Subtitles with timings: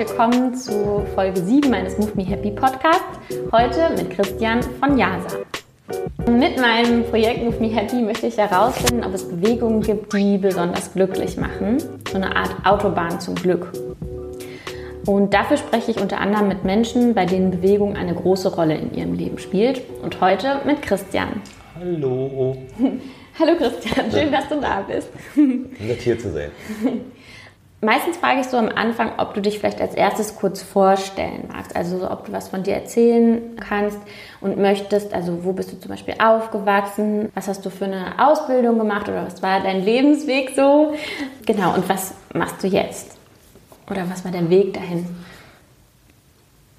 [0.00, 3.18] willkommen zu Folge 7 meines Move Me Happy Podcasts.
[3.52, 5.40] Heute mit Christian von Jasa.
[6.26, 10.94] Mit meinem Projekt Move Me Happy möchte ich herausfinden, ob es Bewegungen gibt, die besonders
[10.94, 11.76] glücklich machen.
[12.10, 13.72] So eine Art Autobahn zum Glück.
[15.04, 18.94] Und dafür spreche ich unter anderem mit Menschen, bei denen Bewegung eine große Rolle in
[18.94, 19.82] ihrem Leben spielt.
[20.02, 21.42] Und heute mit Christian.
[21.78, 22.56] Hallo.
[23.38, 25.10] Hallo Christian, schön, dass du da bist.
[25.36, 26.50] Nett hier zu sein.
[27.82, 31.74] Meistens frage ich so am Anfang, ob du dich vielleicht als erstes kurz vorstellen magst.
[31.74, 33.98] Also ob du was von dir erzählen kannst
[34.42, 35.14] und möchtest.
[35.14, 37.30] Also wo bist du zum Beispiel aufgewachsen?
[37.34, 40.92] Was hast du für eine Ausbildung gemacht oder was war dein Lebensweg so?
[41.46, 43.16] Genau, und was machst du jetzt?
[43.90, 45.06] Oder was war der Weg dahin?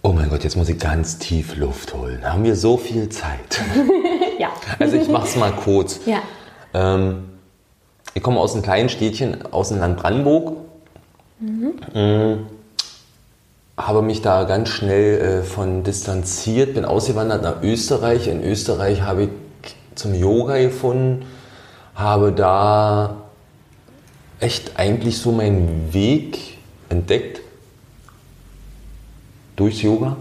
[0.04, 2.22] Oh mein Gott, jetzt muss ich ganz tief Luft holen.
[2.24, 3.62] Haben wir so viel Zeit?
[4.40, 4.50] ja.
[4.78, 6.02] Also ich mach's mal kurz.
[6.06, 6.20] Ja.
[6.76, 7.30] Ähm,
[8.14, 10.58] ich komme aus einem kleinen Städtchen aus dem Land Brandenburg.
[11.42, 12.46] Mhm.
[13.78, 18.28] Habe mich da ganz schnell äh, von distanziert, bin ausgewandert nach Österreich.
[18.28, 19.30] In Österreich habe ich
[19.96, 21.26] zum Yoga gefunden,
[21.96, 23.18] habe da
[24.40, 26.58] echt eigentlich so meinen Weg
[26.90, 27.42] entdeckt
[29.56, 30.16] durchs Yoga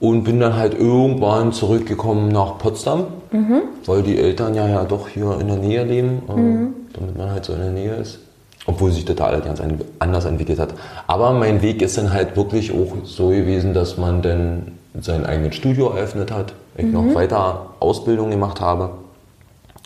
[0.00, 3.62] und bin dann halt irgendwann zurückgekommen nach Potsdam, mhm.
[3.86, 6.74] weil die Eltern ja, ja doch hier in der Nähe leben, äh, mhm.
[6.92, 8.18] damit man halt so in der Nähe ist.
[8.66, 9.62] Obwohl sich total ganz
[10.00, 10.74] anders entwickelt hat.
[11.06, 15.54] Aber mein Weg ist dann halt wirklich auch so gewesen, dass man dann sein eigenes
[15.54, 16.52] Studio eröffnet hat.
[16.76, 16.92] Ich mhm.
[16.92, 18.90] noch weiter Ausbildung gemacht habe.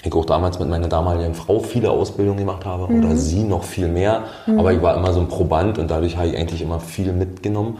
[0.02, 3.04] Ich auch damals mit meiner damaligen Frau viele Ausbildungen gemacht habe mhm.
[3.04, 4.24] oder sie noch viel mehr.
[4.46, 4.58] Mhm.
[4.58, 7.78] Aber ich war immer so ein Proband und dadurch habe ich eigentlich immer viel mitgenommen.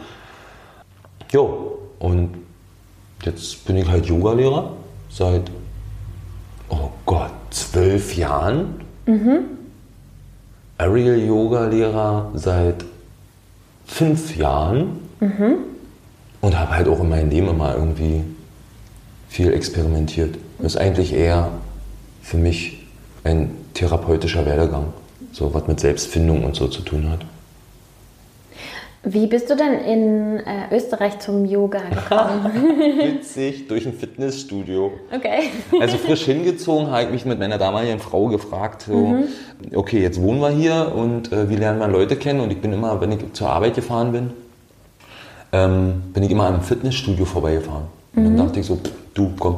[1.31, 2.29] Jo, und
[3.23, 4.71] jetzt bin ich halt Yogalehrer
[5.09, 5.43] seit,
[6.69, 8.81] oh Gott, zwölf Jahren.
[9.05, 9.39] Mhm.
[10.81, 12.85] Aerial Yoga Lehrer seit
[13.85, 15.57] fünf Jahren mhm.
[16.41, 18.23] und habe halt auch in meinem Leben immer irgendwie
[19.29, 20.39] viel experimentiert.
[20.57, 21.49] Das ist eigentlich eher
[22.23, 22.87] für mich
[23.23, 24.85] ein therapeutischer Werdegang,
[25.31, 27.19] so was mit Selbstfindung und so zu tun hat.
[29.03, 32.45] Wie bist du denn in äh, Österreich zum Yoga gekommen?
[33.01, 34.91] Witzig, durch ein Fitnessstudio.
[35.11, 35.49] Okay.
[35.79, 39.23] also frisch hingezogen, habe ich mich mit meiner damaligen Frau gefragt, so, mhm.
[39.73, 42.41] okay, jetzt wohnen wir hier und äh, wie lernen wir Leute kennen?
[42.41, 44.33] Und ich bin immer, wenn ich zur Arbeit gefahren bin,
[45.51, 47.85] ähm, bin ich immer an einem Fitnessstudio vorbeigefahren.
[48.15, 48.37] Und dann mhm.
[48.37, 49.57] dachte ich so, pff, du, komm,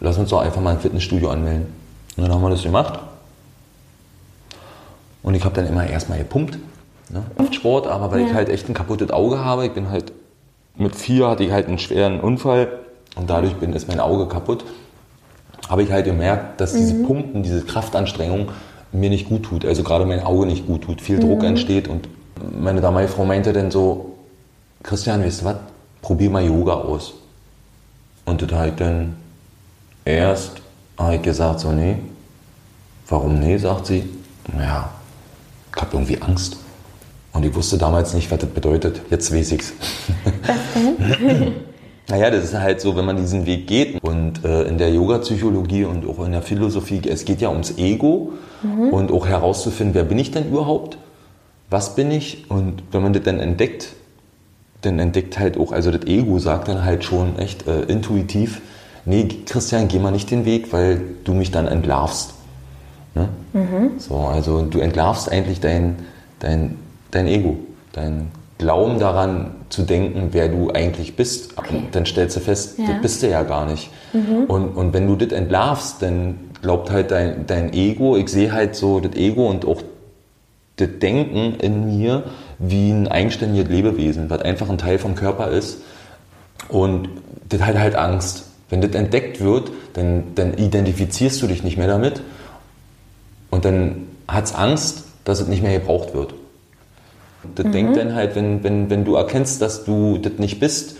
[0.00, 1.66] lass uns doch einfach mal ein Fitnessstudio anmelden.
[2.14, 2.98] Und dann haben wir das gemacht.
[5.22, 6.58] Und ich habe dann immer erstmal gepumpt
[7.12, 7.24] Ne?
[7.52, 8.26] Sport, aber weil ja.
[8.28, 10.12] ich halt echt ein kaputtes Auge habe, ich bin halt
[10.76, 12.68] mit vier hatte ich halt einen schweren Unfall
[13.16, 14.64] und dadurch bin, ist mein Auge kaputt,
[15.68, 17.06] habe ich halt gemerkt, dass diese mhm.
[17.06, 18.48] Pumpen, diese Kraftanstrengung
[18.92, 21.20] mir nicht gut tut, also gerade mein Auge nicht gut tut, viel mhm.
[21.20, 22.08] Druck entsteht und
[22.58, 24.16] meine damalige Frau meinte dann so,
[24.82, 25.56] Christian, weißt du was,
[26.00, 27.14] probier mal Yoga aus.
[28.24, 29.16] Und das halt dann
[30.04, 30.62] erst
[30.96, 31.96] habe ich gesagt, so nee,
[33.08, 34.08] warum nee, sagt sie,
[34.52, 34.88] naja,
[35.74, 36.56] ich habe irgendwie Angst.
[37.32, 39.02] Und ich wusste damals nicht, was das bedeutet.
[39.10, 39.72] Jetzt weiß ich's.
[42.10, 44.02] Naja, das ist halt so, wenn man diesen Weg geht.
[44.02, 48.32] Und äh, in der Yoga-Psychologie und auch in der Philosophie, es geht ja ums Ego
[48.62, 48.88] mhm.
[48.90, 50.98] und auch herauszufinden, wer bin ich denn überhaupt?
[51.70, 52.50] Was bin ich?
[52.50, 53.90] Und wenn man das dann entdeckt,
[54.80, 58.60] dann entdeckt halt auch, also das Ego sagt dann halt schon echt äh, intuitiv,
[59.04, 62.34] nee, Christian, geh mal nicht den Weg, weil du mich dann entlarvst.
[63.14, 63.28] Ne?
[63.52, 63.98] Mhm.
[63.98, 65.96] So, also du entlarvst eigentlich dein,
[66.40, 66.76] dein
[67.10, 67.56] dein Ego,
[67.92, 71.56] dein Glauben daran zu denken, wer du eigentlich bist.
[71.56, 71.84] Okay.
[71.92, 72.86] dann stellst du fest, ja.
[72.88, 73.90] das bist du ja gar nicht.
[74.12, 74.44] Mhm.
[74.48, 78.74] Und, und wenn du das entlarvst, dann glaubt halt dein, dein Ego, ich sehe halt
[78.74, 79.82] so das Ego und auch
[80.76, 82.24] das Denken in mir
[82.58, 85.78] wie ein eigenständiges Lebewesen, was einfach ein Teil vom Körper ist.
[86.68, 87.08] Und
[87.48, 88.44] das hat halt Angst.
[88.68, 92.20] Wenn das entdeckt wird, dann, dann identifizierst du dich nicht mehr damit.
[93.50, 96.34] Und dann hat es Angst, dass es nicht mehr gebraucht wird.
[97.54, 97.72] Das mhm.
[97.72, 100.96] denkt dann halt, wenn, wenn, wenn du erkennst, dass du das nicht bist,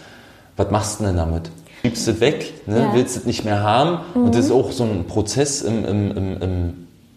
[0.57, 1.51] was machst du denn damit?
[1.83, 2.79] Schiebst du weg, ne?
[2.79, 2.95] ja.
[2.95, 4.01] willst du es nicht mehr haben.
[4.15, 4.25] Mhm.
[4.25, 6.73] Und das ist auch so ein Prozess im, im, im, im,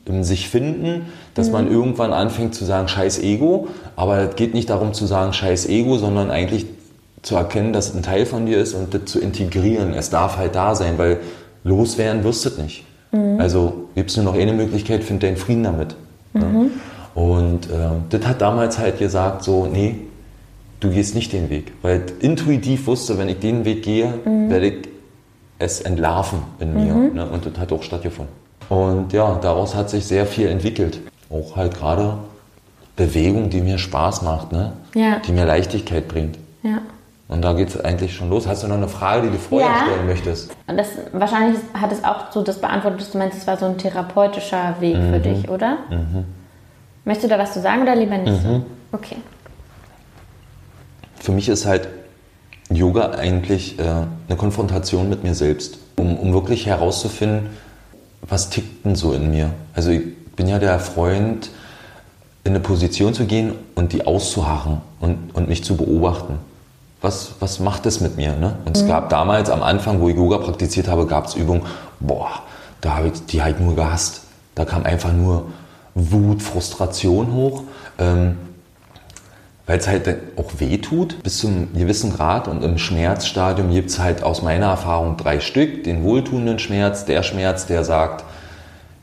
[0.06, 1.54] im sich finden, dass mhm.
[1.54, 3.68] man irgendwann anfängt zu sagen, scheiß Ego.
[3.96, 6.66] Aber es geht nicht darum zu sagen, scheiß Ego, sondern eigentlich
[7.22, 9.94] zu erkennen, dass es ein Teil von dir ist und das zu integrieren.
[9.94, 11.20] Es darf halt da sein, weil
[11.64, 12.86] loswerden wirst du es nicht.
[13.12, 13.40] Mhm.
[13.40, 15.96] Also gibt es nur noch eine Möglichkeit, find deinen Frieden damit.
[16.34, 16.70] Ne?
[17.16, 17.22] Mhm.
[17.22, 19.96] Und äh, das hat damals halt gesagt, so, nee,
[20.80, 21.72] du gehst nicht den Weg.
[21.82, 24.50] Weil intuitiv wusste, wenn ich den Weg gehe, mhm.
[24.50, 24.88] werde ich
[25.60, 26.94] es entlarven in mir.
[26.94, 27.16] Mhm.
[27.16, 27.26] Ne?
[27.26, 28.34] Und das hat auch stattgefunden.
[28.70, 31.00] Und ja, daraus hat sich sehr viel entwickelt.
[31.30, 32.18] Auch halt gerade
[32.96, 34.74] Bewegung, die mir Spaß macht, ne?
[34.94, 35.20] Ja.
[35.26, 36.38] die mir Leichtigkeit bringt.
[36.62, 36.80] Ja.
[37.28, 38.48] Und da geht es eigentlich schon los.
[38.48, 39.86] Hast du noch eine Frage, die du vorher Ja.
[39.86, 40.52] stellen möchtest?
[40.68, 43.66] Und das, wahrscheinlich hat es auch so das beantwortet, dass du meinst, es war so
[43.66, 45.24] ein therapeutischer Weg für Mhm.
[45.24, 45.78] dich, oder?
[47.06, 48.64] Möchtest du da was zu sagen oder lieber nicht Mhm.
[48.92, 49.18] Okay.
[51.20, 51.88] Für mich ist halt
[52.70, 57.50] Yoga eigentlich äh, eine Konfrontation mit mir selbst, um, um wirklich herauszufinden,
[58.22, 59.52] was tickt denn so in mir.
[59.74, 61.50] Also ich bin ja der Freund,
[62.44, 66.40] in eine Position zu gehen und die auszuharren und, und mich zu beobachten.
[67.02, 68.34] Was, was macht das mit mir?
[68.36, 68.56] Ne?
[68.66, 71.64] Und es gab damals am Anfang, wo ich Yoga praktiziert habe, gab es Übungen,
[72.00, 72.30] boah,
[72.82, 74.22] da habe ich die halt nur gehasst.
[74.56, 75.46] Da kam einfach nur
[75.96, 77.64] Wut, Frustration hoch.
[78.00, 78.38] Ähm,
[79.66, 83.92] weil es halt auch weh tut bis zu einem gewissen Grad und im Schmerzstadium gibt
[83.92, 85.86] es halt aus meiner Erfahrung drei Stück.
[85.86, 88.26] Den wohltuenden Schmerz, der Schmerz, der sagt,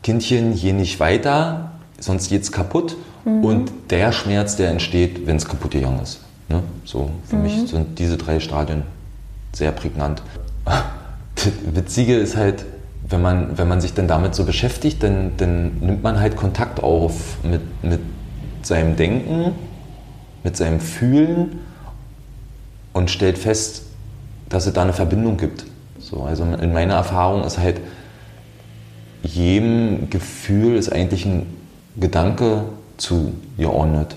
[0.03, 2.97] Kindchen, hier nicht weiter, sonst geht's kaputt.
[3.25, 6.21] Und der Schmerz, der entsteht, wenn es kaputt gegangen ist.
[6.49, 6.63] Ne?
[6.85, 8.83] So, für mich sind diese drei Stadien
[9.53, 10.23] sehr prägnant.
[11.37, 12.67] Das Witzige ist halt,
[13.09, 16.83] wenn man, wenn man sich dann damit so beschäftigt, dann, dann nimmt man halt Kontakt
[16.83, 18.01] auf mit, mit
[18.63, 19.53] seinem Denken,
[20.45, 21.61] mit seinem Fühlen
[22.93, 23.83] und stellt fest,
[24.49, 25.65] dass es da eine Verbindung gibt.
[25.99, 27.81] So, also in meiner Erfahrung ist halt,
[29.23, 31.47] jedem Gefühl ist eigentlich ein
[31.99, 32.65] Gedanke
[32.97, 34.17] zugeordnet.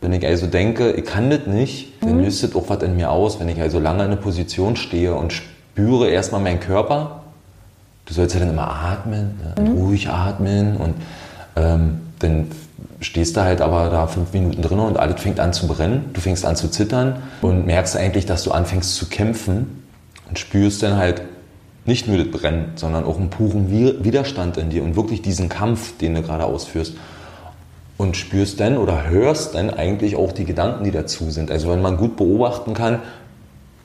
[0.00, 3.10] Wenn ich also denke, ich kann das nicht, dann löst das auch was in mir
[3.10, 3.40] aus.
[3.40, 7.23] Wenn ich also lange in einer Position stehe und spüre erstmal meinen Körper,
[8.06, 9.70] du sollst ja dann immer atmen, ne?
[9.70, 10.94] ruhig atmen und
[11.56, 12.46] ähm, dann
[13.00, 16.06] stehst du halt aber da fünf Minuten drin und alles fängt an zu brennen.
[16.12, 19.82] Du fängst an zu zittern und merkst eigentlich, dass du anfängst zu kämpfen
[20.28, 21.22] und spürst dann halt
[21.86, 25.50] nicht nur das Brennen, sondern auch einen puren Wi- Widerstand in dir und wirklich diesen
[25.50, 26.94] Kampf, den du gerade ausführst.
[27.98, 31.50] Und spürst dann oder hörst dann eigentlich auch die Gedanken, die dazu sind.
[31.50, 33.00] Also wenn man gut beobachten kann,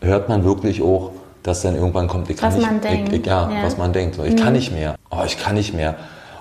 [0.01, 1.11] hört man wirklich auch,
[1.49, 3.59] dass dann irgendwann kommt, ich kann Was nicht, man denkt, Ich, ich, ja, ja.
[3.59, 3.63] Mhm.
[3.63, 4.15] was man denkt.
[4.15, 4.95] So, ich kann nicht mehr.
[5.11, 5.95] Oh, ich kann nicht mehr.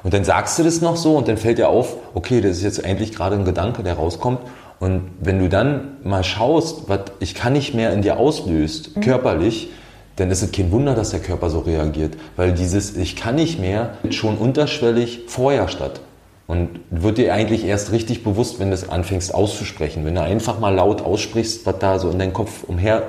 [0.05, 2.63] Und dann sagst du das noch so und dann fällt dir auf, okay, das ist
[2.63, 4.39] jetzt eigentlich gerade ein Gedanke, der rauskommt.
[4.79, 9.01] Und wenn du dann mal schaust, was ich kann nicht mehr in dir auslöst, Mhm.
[9.01, 9.71] körperlich,
[10.17, 12.15] dann ist es kein Wunder, dass der Körper so reagiert.
[12.37, 16.01] Weil dieses Ich kann nicht mehr schon unterschwellig vorher statt.
[16.47, 20.05] Und wird dir eigentlich erst richtig bewusst, wenn du es anfängst auszusprechen.
[20.07, 23.03] Wenn du einfach mal laut aussprichst, was da so in deinem Kopf umher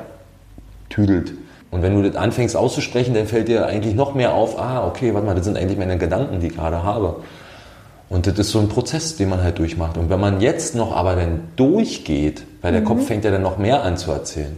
[0.90, 1.34] tüdelt.
[1.72, 5.14] Und wenn du das anfängst auszusprechen, dann fällt dir eigentlich noch mehr auf, ah, okay,
[5.14, 7.18] warte mal, das sind eigentlich meine Gedanken, die ich gerade habe.
[8.10, 9.98] Und das ist so ein Prozess, den man halt durchmacht.
[9.98, 13.60] Und wenn man jetzt noch aber dann durchgeht, weil der Kopf fängt ja dann noch
[13.60, 14.58] mehr an zu erzählen.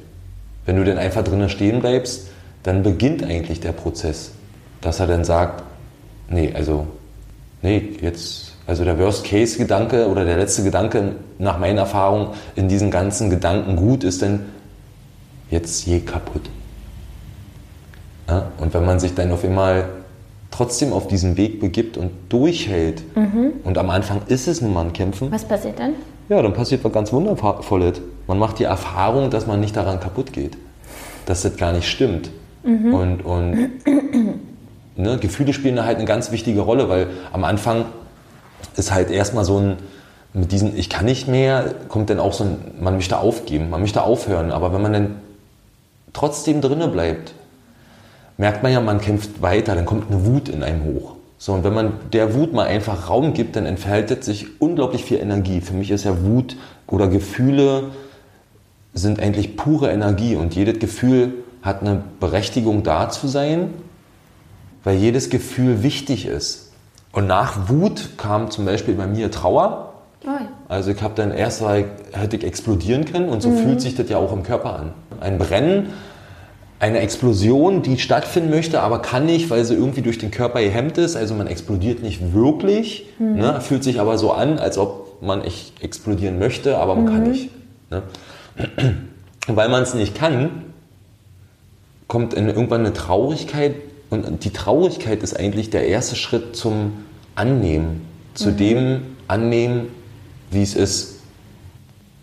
[0.65, 2.27] Wenn du dann einfach drinnen stehen bleibst,
[2.63, 4.31] dann beginnt eigentlich der Prozess,
[4.79, 5.63] dass er dann sagt,
[6.29, 6.87] nee, also,
[7.61, 13.29] nee, jetzt, also der Worst-Case-Gedanke oder der letzte Gedanke nach meiner Erfahrung in diesen ganzen
[13.29, 14.45] Gedanken gut ist dann,
[15.49, 16.43] jetzt je kaputt.
[18.31, 18.45] Ja?
[18.59, 19.85] Und wenn man sich dann auf einmal
[20.49, 23.03] trotzdem auf diesen Weg begibt und durchhält,
[23.63, 25.93] und am Anfang ist es nun mal ein Kämpfen, Was passiert dann?
[26.29, 28.01] ja, dann passiert was ganz Wundervolles.
[28.27, 30.57] Man macht die Erfahrung, dass man nicht daran kaputt geht.
[31.25, 32.31] Dass das gar nicht stimmt.
[32.63, 33.69] Und, und
[34.95, 37.85] ne, Gefühle spielen da halt eine ganz wichtige Rolle, weil am Anfang
[38.77, 39.77] ist halt erstmal so ein,
[40.33, 43.81] mit diesen Ich kann nicht mehr, kommt dann auch so ein, man möchte aufgeben, man
[43.81, 44.51] möchte aufhören.
[44.51, 45.15] Aber wenn man dann
[46.13, 47.33] trotzdem drinne bleibt,
[48.41, 51.13] merkt man ja, man kämpft weiter, dann kommt eine Wut in einem hoch.
[51.37, 55.19] So, und wenn man der Wut mal einfach Raum gibt, dann entfaltet sich unglaublich viel
[55.19, 55.61] Energie.
[55.61, 56.57] Für mich ist ja Wut
[56.87, 57.91] oder Gefühle
[58.95, 63.75] sind eigentlich pure Energie und jedes Gefühl hat eine Berechtigung da zu sein,
[64.83, 66.71] weil jedes Gefühl wichtig ist.
[67.11, 69.93] Und nach Wut kam zum Beispiel bei mir Trauer.
[70.25, 70.29] Oh,
[70.67, 74.17] Also ich habe dann erst hätte ich explodieren können und so fühlt sich das ja
[74.17, 74.93] auch im Körper an.
[75.19, 75.89] Ein Brennen,
[76.81, 80.97] eine Explosion, die stattfinden möchte, aber kann nicht, weil sie irgendwie durch den Körper gehemmt
[80.97, 81.15] ist.
[81.15, 83.61] Also man explodiert nicht wirklich, ne?
[83.61, 87.49] fühlt sich aber so an, als ob man echt explodieren möchte, aber man kann nicht.
[87.91, 88.01] Ne?
[89.47, 90.63] Weil man es nicht kann,
[92.07, 93.75] kommt irgendwann eine Traurigkeit
[94.09, 96.93] und die Traurigkeit ist eigentlich der erste Schritt zum
[97.35, 98.01] Annehmen,
[98.33, 99.89] zu dem Annehmen,
[100.49, 101.19] wie es ist.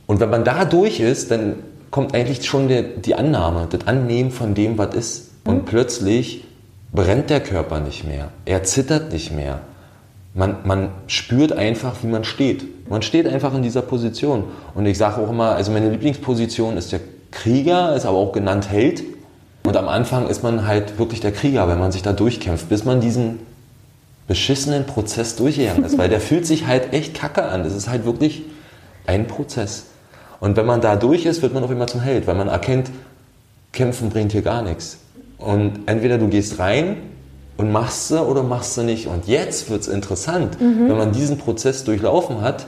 [0.08, 1.54] Und wenn man da durch ist, dann
[1.90, 5.30] kommt eigentlich schon der, die Annahme, das Annehmen von dem, was ist.
[5.44, 6.44] Und plötzlich
[6.92, 8.30] brennt der Körper nicht mehr.
[8.44, 9.60] Er zittert nicht mehr.
[10.34, 12.88] Man, man spürt einfach, wie man steht.
[12.88, 14.44] Man steht einfach in dieser Position.
[14.74, 18.70] Und ich sage auch immer, also meine Lieblingsposition ist der Krieger, ist aber auch genannt
[18.70, 19.02] Held.
[19.64, 22.84] Und am Anfang ist man halt wirklich der Krieger, wenn man sich da durchkämpft, bis
[22.84, 23.40] man diesen
[24.26, 25.98] beschissenen Prozess durchgegangen ist.
[25.98, 27.64] Weil der fühlt sich halt echt kacke an.
[27.64, 28.42] Das ist halt wirklich
[29.06, 29.86] ein Prozess.
[30.40, 32.90] Und wenn man da durch ist, wird man auf einmal zum Held, weil man erkennt,
[33.72, 34.98] kämpfen bringt hier gar nichts.
[35.38, 36.96] Und entweder du gehst rein
[37.56, 39.06] und machst sie oder machst sie nicht.
[39.06, 40.88] Und jetzt wird es interessant, mhm.
[40.88, 42.66] wenn man diesen Prozess durchlaufen hat,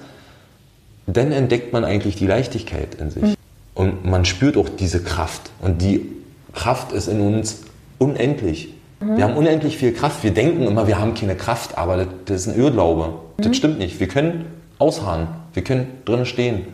[1.06, 3.22] dann entdeckt man eigentlich die Leichtigkeit in sich.
[3.22, 3.34] Mhm.
[3.74, 5.50] Und man spürt auch diese Kraft.
[5.60, 6.06] Und die
[6.52, 7.62] Kraft ist in uns
[7.98, 8.74] unendlich.
[9.00, 9.16] Mhm.
[9.16, 10.22] Wir haben unendlich viel Kraft.
[10.22, 13.14] Wir denken immer, wir haben keine Kraft, aber das, das ist ein Irrglaube.
[13.38, 13.54] Das mhm.
[13.54, 14.00] stimmt nicht.
[14.00, 14.46] Wir können
[14.78, 15.28] ausharren.
[15.54, 16.66] Wir können drinnen stehen.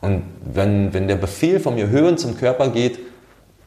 [0.00, 2.98] Und wenn, wenn der Befehl von mir hören zum Körper geht,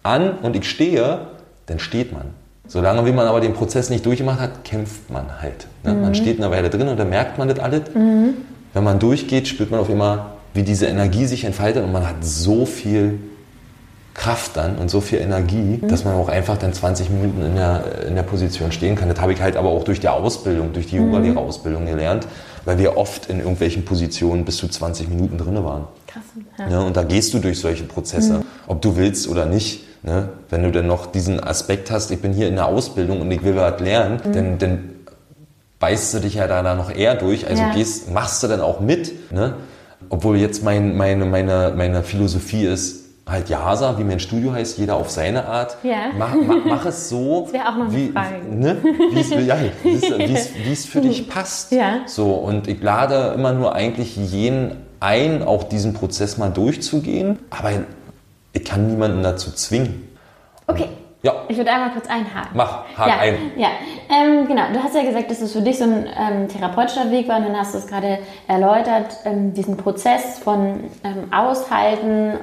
[0.03, 1.19] an und ich stehe,
[1.67, 2.33] dann steht man.
[2.67, 5.67] Solange wie man aber den Prozess nicht durchgemacht hat, kämpft man halt.
[5.83, 5.93] Ne?
[5.93, 6.01] Mhm.
[6.01, 7.81] Man steht eine Weile drin und dann merkt man das alles.
[7.93, 8.33] Mhm.
[8.73, 12.23] Wenn man durchgeht, spürt man auf immer, wie diese Energie sich entfaltet und man hat
[12.23, 13.19] so viel
[14.13, 15.87] Kraft dann und so viel Energie, mhm.
[15.87, 19.09] dass man auch einfach dann 20 Minuten in der, in der Position stehen kann.
[19.09, 21.11] Das habe ich halt aber auch durch die Ausbildung, durch die mhm.
[21.11, 22.27] Yoga-Lehrerausbildung gelernt,
[22.65, 25.85] weil wir oft in irgendwelchen Positionen bis zu 20 Minuten drin waren.
[26.07, 26.23] Krass.
[26.57, 26.69] Ja.
[26.69, 26.79] ja.
[26.81, 28.43] und da gehst du durch solche Prozesse, mhm.
[28.67, 29.85] ob du willst oder nicht.
[30.03, 30.29] Ne?
[30.49, 33.43] Wenn du dann noch diesen Aspekt hast, ich bin hier in der Ausbildung und ich
[33.43, 34.33] will was lernen, mhm.
[34.33, 34.89] dann, dann
[35.79, 37.47] beißt du dich ja da noch eher durch.
[37.47, 37.73] Also ja.
[37.73, 39.31] gehst, machst du dann auch mit.
[39.31, 39.55] Ne?
[40.09, 44.95] Obwohl jetzt mein, meine, meine, meine Philosophie ist, halt Jasa, wie mein Studio heißt, jeder
[44.95, 45.77] auf seine Art.
[45.83, 46.11] Ja.
[46.17, 47.49] Mach, mach, mach es so,
[47.89, 48.13] wie.
[48.49, 48.77] Ne,
[50.71, 51.71] es für dich passt.
[51.71, 52.01] Ja.
[52.05, 57.39] So, und ich lade immer nur eigentlich jeden ein, auch diesen Prozess mal durchzugehen.
[57.49, 57.71] Aber
[58.53, 60.07] ich kann niemanden dazu zwingen.
[60.67, 60.89] Okay.
[61.23, 61.33] Ja.
[61.49, 62.49] Ich würde einmal kurz einhaken.
[62.55, 63.51] Mach, hak ja, ein.
[63.55, 63.67] Ja,
[64.09, 64.63] ähm, genau.
[64.73, 67.43] Du hast ja gesagt, dass es für dich so ein ähm, therapeutischer Weg war und
[67.43, 72.39] dann hast du es gerade erläutert, ähm, diesen Prozess von ähm, Aushalten,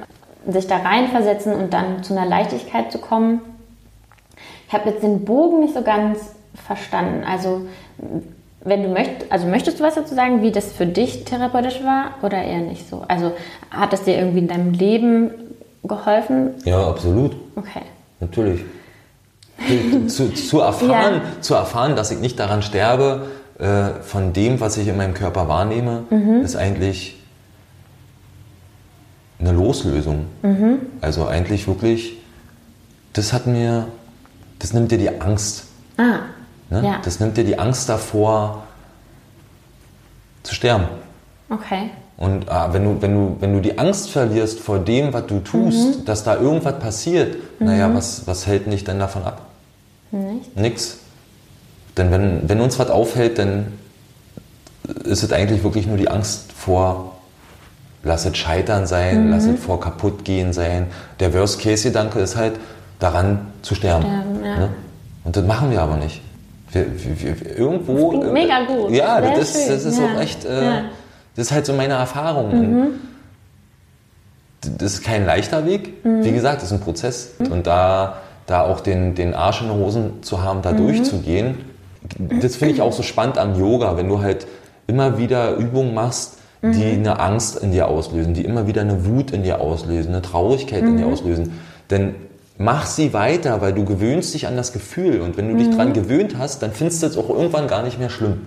[0.47, 3.41] sich da reinversetzen und dann zu einer Leichtigkeit zu kommen.
[4.67, 7.23] Ich habe jetzt den Bogen nicht so ganz verstanden.
[7.23, 7.61] Also
[8.63, 12.15] wenn du möchtest, also möchtest du was dazu sagen, wie das für dich therapeutisch war
[12.21, 13.03] oder eher nicht so?
[13.07, 13.31] Also
[13.71, 15.31] hat das dir irgendwie in deinem Leben
[15.83, 16.51] geholfen?
[16.65, 17.35] Ja, absolut.
[17.55, 17.81] Okay.
[18.19, 18.61] Natürlich.
[20.07, 21.41] zu, zu, erfahren, ja.
[21.41, 23.27] zu erfahren, dass ich nicht daran sterbe,
[23.59, 26.41] äh, von dem, was ich in meinem Körper wahrnehme, mhm.
[26.41, 27.18] ist eigentlich
[29.39, 30.25] eine Loslösung.
[30.41, 30.79] Mhm.
[31.01, 32.17] Also eigentlich wirklich,
[33.13, 33.87] das hat mir,
[34.59, 35.65] das nimmt dir die Angst.
[35.97, 36.19] Ah,
[36.69, 36.83] ne?
[36.83, 37.01] ja.
[37.03, 38.63] Das nimmt dir die Angst davor,
[40.43, 40.85] zu sterben.
[41.49, 41.91] Okay.
[42.17, 45.39] Und ah, wenn, du, wenn, du, wenn du die Angst verlierst vor dem, was du
[45.39, 46.05] tust, mhm.
[46.05, 47.67] dass da irgendwas passiert, mhm.
[47.67, 49.41] naja, was, was hält dich denn davon ab?
[50.11, 50.55] Nicht?
[50.57, 50.97] Nix.
[51.97, 53.73] Denn wenn, wenn uns was aufhält, dann
[55.03, 57.18] ist es eigentlich wirklich nur die Angst vor
[58.03, 59.31] lass es scheitern sein, mhm.
[59.31, 60.87] lass es vor kaputt gehen sein.
[61.19, 62.53] Der Worst-Case-Gedanke ist halt,
[62.99, 64.03] daran zu sterben.
[64.03, 64.57] sterben ja.
[64.57, 64.69] ne?
[65.23, 66.21] Und das machen wir aber nicht.
[66.71, 68.21] Wir, wir, wir, irgendwo.
[68.21, 68.91] Das mega gut.
[68.91, 70.05] Ja, das, ist, das ist ja.
[70.05, 70.45] auch echt.
[70.45, 70.81] Äh, ja.
[71.35, 72.51] Das ist halt so meine Erfahrung.
[72.51, 72.87] Mhm.
[74.77, 76.03] Das ist kein leichter Weg.
[76.05, 76.23] Mhm.
[76.23, 77.31] Wie gesagt, das ist ein Prozess.
[77.39, 77.51] Mhm.
[77.51, 80.77] Und da, da auch den, den Arsch in den Hosen zu haben, da mhm.
[80.77, 81.57] durchzugehen,
[82.41, 84.47] das finde ich auch so spannend am Yoga, wenn du halt
[84.87, 86.99] immer wieder Übungen machst, die mhm.
[86.99, 90.81] eine Angst in dir auslösen, die immer wieder eine Wut in dir auslösen, eine Traurigkeit
[90.83, 90.89] mhm.
[90.89, 91.13] in dir mhm.
[91.13, 91.59] auslösen.
[91.89, 92.15] Denn
[92.57, 95.21] mach sie weiter, weil du gewöhnst dich an das Gefühl.
[95.21, 95.59] Und wenn du mhm.
[95.59, 98.41] dich daran gewöhnt hast, dann findest du es auch irgendwann gar nicht mehr schlimm.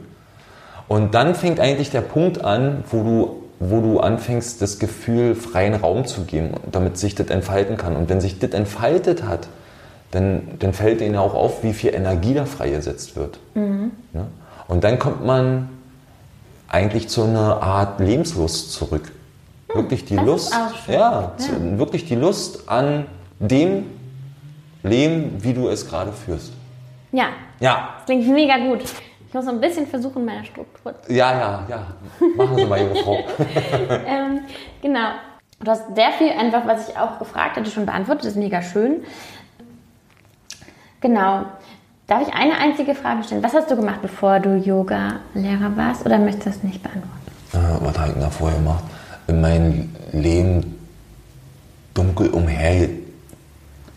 [0.88, 5.74] Und dann fängt eigentlich der Punkt an, wo du, wo du anfängst, das Gefühl freien
[5.74, 7.96] Raum zu geben, damit sich das entfalten kann.
[7.96, 9.48] Und wenn sich das entfaltet hat,
[10.10, 13.38] dann, dann fällt ihnen auch auf, wie viel Energie da freigesetzt wird.
[13.54, 13.92] Mhm.
[14.12, 14.26] Ja?
[14.68, 15.70] Und dann kommt man
[16.72, 19.12] eigentlich zu einer Art Lebenslust zurück.
[19.68, 20.52] Hm, wirklich die Lust,
[20.88, 21.32] ja, ja.
[21.36, 23.06] Zu, wirklich die Lust an
[23.38, 23.86] dem
[24.82, 26.52] Leben, wie du es gerade führst.
[27.12, 27.28] Ja.
[27.60, 27.90] Ja.
[27.98, 28.82] Das klingt mega gut.
[29.28, 31.12] Ich muss ein bisschen versuchen, meine Struktur zu.
[31.12, 31.86] Ja, ja, ja.
[32.36, 33.18] Machen Sie mal, junge Frau.
[34.06, 34.40] ähm,
[34.82, 35.12] genau.
[35.60, 38.24] Du hast sehr viel einfach, was ich auch gefragt hatte, schon beantwortet.
[38.24, 39.04] Das ist mega schön.
[41.00, 41.44] Genau.
[42.12, 43.42] Darf ich eine einzige Frage stellen?
[43.42, 47.08] Was hast du gemacht, bevor du Yoga-Lehrer warst oder möchtest du das nicht beantworten?
[47.54, 48.84] Äh, was habe ich da vorher gemacht?
[49.28, 50.78] In meinem Leben
[51.94, 52.90] dunkel umher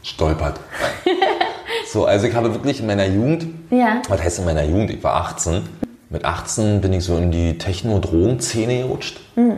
[0.01, 0.61] stolpert.
[1.91, 4.01] so, also ich habe wirklich in meiner Jugend, ja.
[4.07, 4.91] was heißt in meiner Jugend?
[4.91, 5.63] Ich war 18.
[6.09, 9.19] Mit 18 bin ich so in die Techno-Drogen-Szene gerutscht.
[9.35, 9.57] Mhm.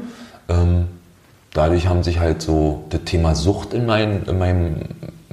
[0.50, 0.88] Ähm,
[1.54, 4.78] dadurch haben sich halt so das Thema Sucht in, mein, in meinem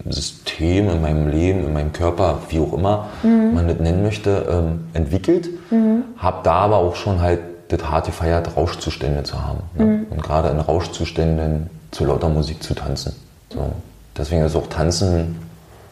[0.06, 3.54] System, in meinem Leben, in meinem Körper, wie auch immer mhm.
[3.54, 5.48] man das nennen möchte, ähm, entwickelt.
[5.70, 6.04] Mhm.
[6.18, 9.60] Habe da aber auch schon halt das hart gefeiert, Rauschzustände zu haben.
[9.74, 9.84] Ne?
[9.84, 10.06] Mhm.
[10.10, 13.14] Und gerade in Rauschzuständen zu lauter Musik zu tanzen.
[13.52, 13.72] So.
[14.16, 15.36] Deswegen ist auch Tanzen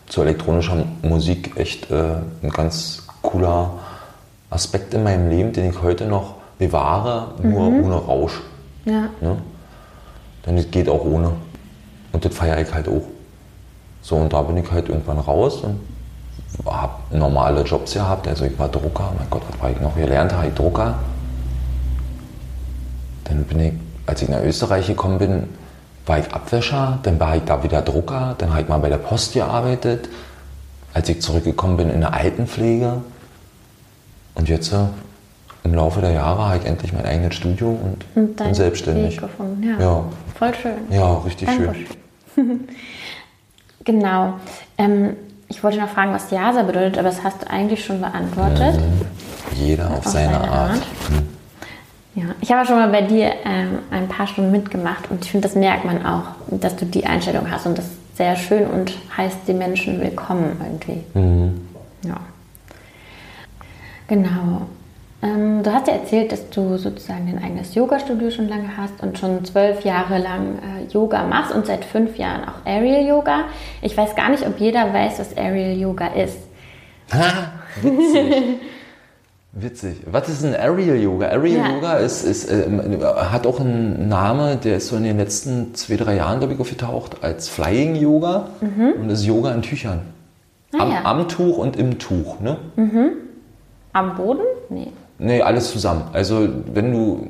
[0.09, 3.71] zu elektronischer Musik echt äh, ein ganz cooler
[4.51, 7.85] Aspekt in meinem Leben, den ich heute noch bewahre, nur mhm.
[7.85, 8.41] ohne Rausch.
[8.85, 9.09] Ja.
[9.21, 9.39] Ne?
[10.47, 11.33] Denn es geht auch ohne.
[12.13, 13.03] Und das feiere ich halt auch.
[14.03, 15.81] So, und da bin ich halt irgendwann raus und
[16.67, 18.29] habe normale Jobs gehabt.
[18.29, 20.33] Also ich war Drucker, mein Gott, was war ich noch gelernt?
[20.33, 20.95] Habe ich Drucker.
[23.25, 23.73] Dann bin ich,
[24.07, 25.49] als ich nach Österreich gekommen bin,
[26.05, 28.99] war ich Abwäscher, dann war ich da wieder Drucker, dann habe ich mal bei der
[28.99, 30.09] Post gearbeitet.
[30.95, 33.01] Als ich zurückgekommen bin in der Altenpflege.
[34.35, 34.75] Und jetzt
[35.65, 39.15] im Laufe der Jahre habe ich endlich mein eigenes Studio und, Und bin selbstständig.
[39.15, 39.63] Weg gefunden.
[39.63, 39.81] Ja.
[39.81, 40.05] Ja.
[40.35, 40.73] Voll schön.
[40.91, 41.87] Ja, richtig schön.
[43.85, 44.35] Genau.
[44.79, 45.17] Ähm,
[45.49, 48.81] ich wollte noch fragen, was Jasa bedeutet, aber das hast du eigentlich schon beantwortet.
[49.55, 50.81] Jeder auf, seine, Art.
[51.09, 51.29] Hm.
[52.15, 55.49] Ja, ich habe schon mal bei dir ähm, ein paar Stunden mitgemacht und ich finde,
[55.49, 58.93] das merkt man auch, dass du die Einstellung hast und das ist sehr schön und
[59.17, 61.03] heißt die Menschen willkommen irgendwie.
[61.19, 61.67] Mhm.
[62.05, 62.17] Ja.
[64.09, 64.67] Genau.
[65.23, 69.19] Ähm, du hast ja erzählt, dass du sozusagen dein eigenes Yoga-Studio schon lange hast und
[69.19, 73.45] schon zwölf Jahre lang äh, Yoga machst und seit fünf Jahren auch Aerial Yoga.
[73.83, 76.39] Ich weiß gar nicht, ob jeder weiß, was Aerial Yoga ist.
[77.13, 77.53] Ha,
[77.83, 78.61] witzig.
[79.55, 79.97] Witzig.
[80.07, 81.27] Was ist ein Aerial Yoga?
[81.27, 81.75] Aerial Ja.
[81.75, 85.97] Yoga ist, ist, ähm, hat auch einen Namen, der ist so in den letzten zwei,
[85.97, 88.49] drei Jahren, glaube ich, aufgetaucht, als Flying Yoga.
[88.63, 90.01] Und das ist Yoga in Tüchern.
[90.73, 90.81] Mhm.
[90.81, 91.05] Ah, am, ja.
[91.05, 92.41] am Tuch und im Tuch.
[92.41, 92.57] Ne?
[93.93, 94.41] Am Boden?
[94.71, 94.89] Nee.
[95.19, 96.05] Nee, alles zusammen.
[96.13, 97.27] Also wenn du,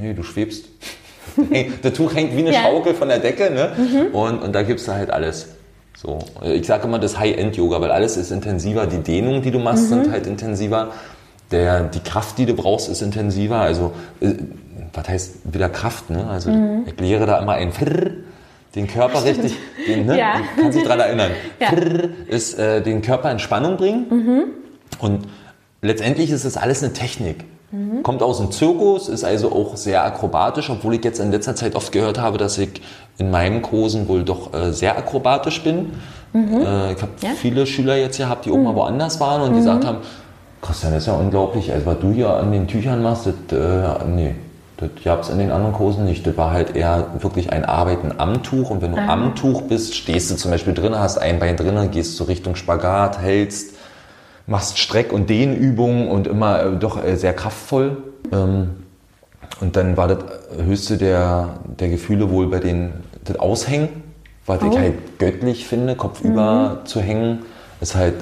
[0.00, 0.66] nee, du schwebst.
[1.82, 2.62] Das Tuch hängt wie eine Ja.
[2.62, 3.70] Schaukel von der Decke, ne?
[4.12, 5.46] Und, und da gibst du halt alles.
[5.96, 6.18] So.
[6.42, 8.86] Ich sage immer das High-End-Yoga, weil alles ist intensiver.
[8.86, 10.88] Die Dehnungen, die du machst, sind halt intensiver.
[11.52, 13.56] Der, die Kraft, die du brauchst, ist intensiver.
[13.56, 14.32] Also, äh,
[14.92, 16.26] was heißt wieder Kraft, ne?
[16.28, 16.50] Also,
[16.86, 18.10] ich lehre da immer ein Frrr,
[18.74, 19.54] den Körper richtig,
[19.86, 20.18] den, ne?
[20.18, 20.40] Ja.
[20.56, 21.30] Du kannst dich dran erinnern.
[21.60, 21.68] Ja.
[21.68, 24.46] Frrr ist äh, den Körper in Spannung bringen.
[24.98, 25.26] Und
[25.82, 27.44] letztendlich ist das alles eine Technik.
[28.02, 31.76] Kommt aus dem Zirkus, ist also auch sehr akrobatisch, obwohl ich jetzt in letzter Zeit
[31.76, 32.82] oft gehört habe, dass ich
[33.16, 35.92] in meinen Kursen wohl doch äh, sehr akrobatisch bin.
[36.34, 37.30] Äh, ich habe Ja?
[37.36, 39.98] viele Schüler jetzt gehabt, die auch mal woanders waren und die gesagt haben,
[40.60, 44.04] Christian, das ist ja unglaublich, also was du hier an den Tüchern machst, das, äh,
[44.06, 44.34] nee,
[44.76, 46.26] das gab es in den anderen Kursen nicht.
[46.26, 49.94] Das war halt eher wirklich ein Arbeiten am Tuch und wenn du am Tuch bist,
[49.94, 53.74] stehst du zum Beispiel drin, hast ein Bein drin, gehst so Richtung Spagat, hältst,
[54.46, 57.98] machst Streck- und Dehnübungen und immer äh, doch äh, sehr kraftvoll.
[58.32, 58.70] Ähm,
[59.60, 60.18] und dann war das
[60.64, 62.92] höchste der, der Gefühle wohl bei den,
[63.24, 63.88] das Aushängen,
[64.46, 64.78] was ich Oh.
[64.78, 67.40] halt göttlich finde, kopfüber zu hängen,
[67.80, 68.14] ist halt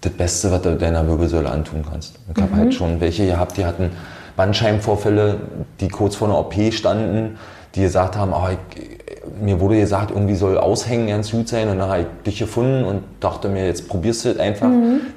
[0.00, 2.18] das Beste, was du deiner Wirbelsäule antun kannst.
[2.34, 3.90] Ich habe halt schon welche gehabt, die hatten
[4.36, 5.38] Bandscheibenvorfälle,
[5.80, 7.38] die kurz vor einer OP standen,
[7.74, 8.95] die gesagt haben, ah, ich,
[9.40, 12.84] mir wurde gesagt, irgendwie soll Aushängen ganz gut sein und dann habe ich dich gefunden
[12.84, 14.68] und dachte mir, jetzt probierst du das einfach.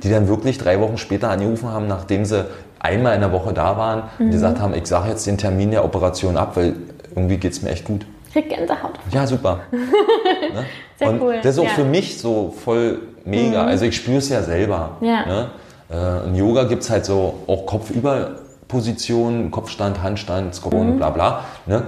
[0.03, 2.45] Die dann wirklich drei Wochen später angerufen haben, nachdem sie
[2.79, 5.83] einmal in der Woche da waren und gesagt haben, ich sage jetzt den Termin der
[5.83, 6.75] Operation ab, weil
[7.15, 8.05] irgendwie geht es mir echt gut.
[8.31, 8.99] Krieg Gänsehaut.
[9.11, 9.61] Ja, super.
[9.71, 10.65] ne?
[10.97, 11.69] Sehr und cool, das ist auch ja.
[11.71, 13.65] für mich so voll mega.
[13.65, 14.97] Also ich spüre es ja selber.
[15.01, 15.25] Ja.
[15.25, 15.49] Ne?
[15.91, 21.43] Äh, Im Yoga gibt es halt so auch Kopfüberpositionen, Kopfstand, Handstand, Skorpion, bla bla.
[21.65, 21.83] Ne?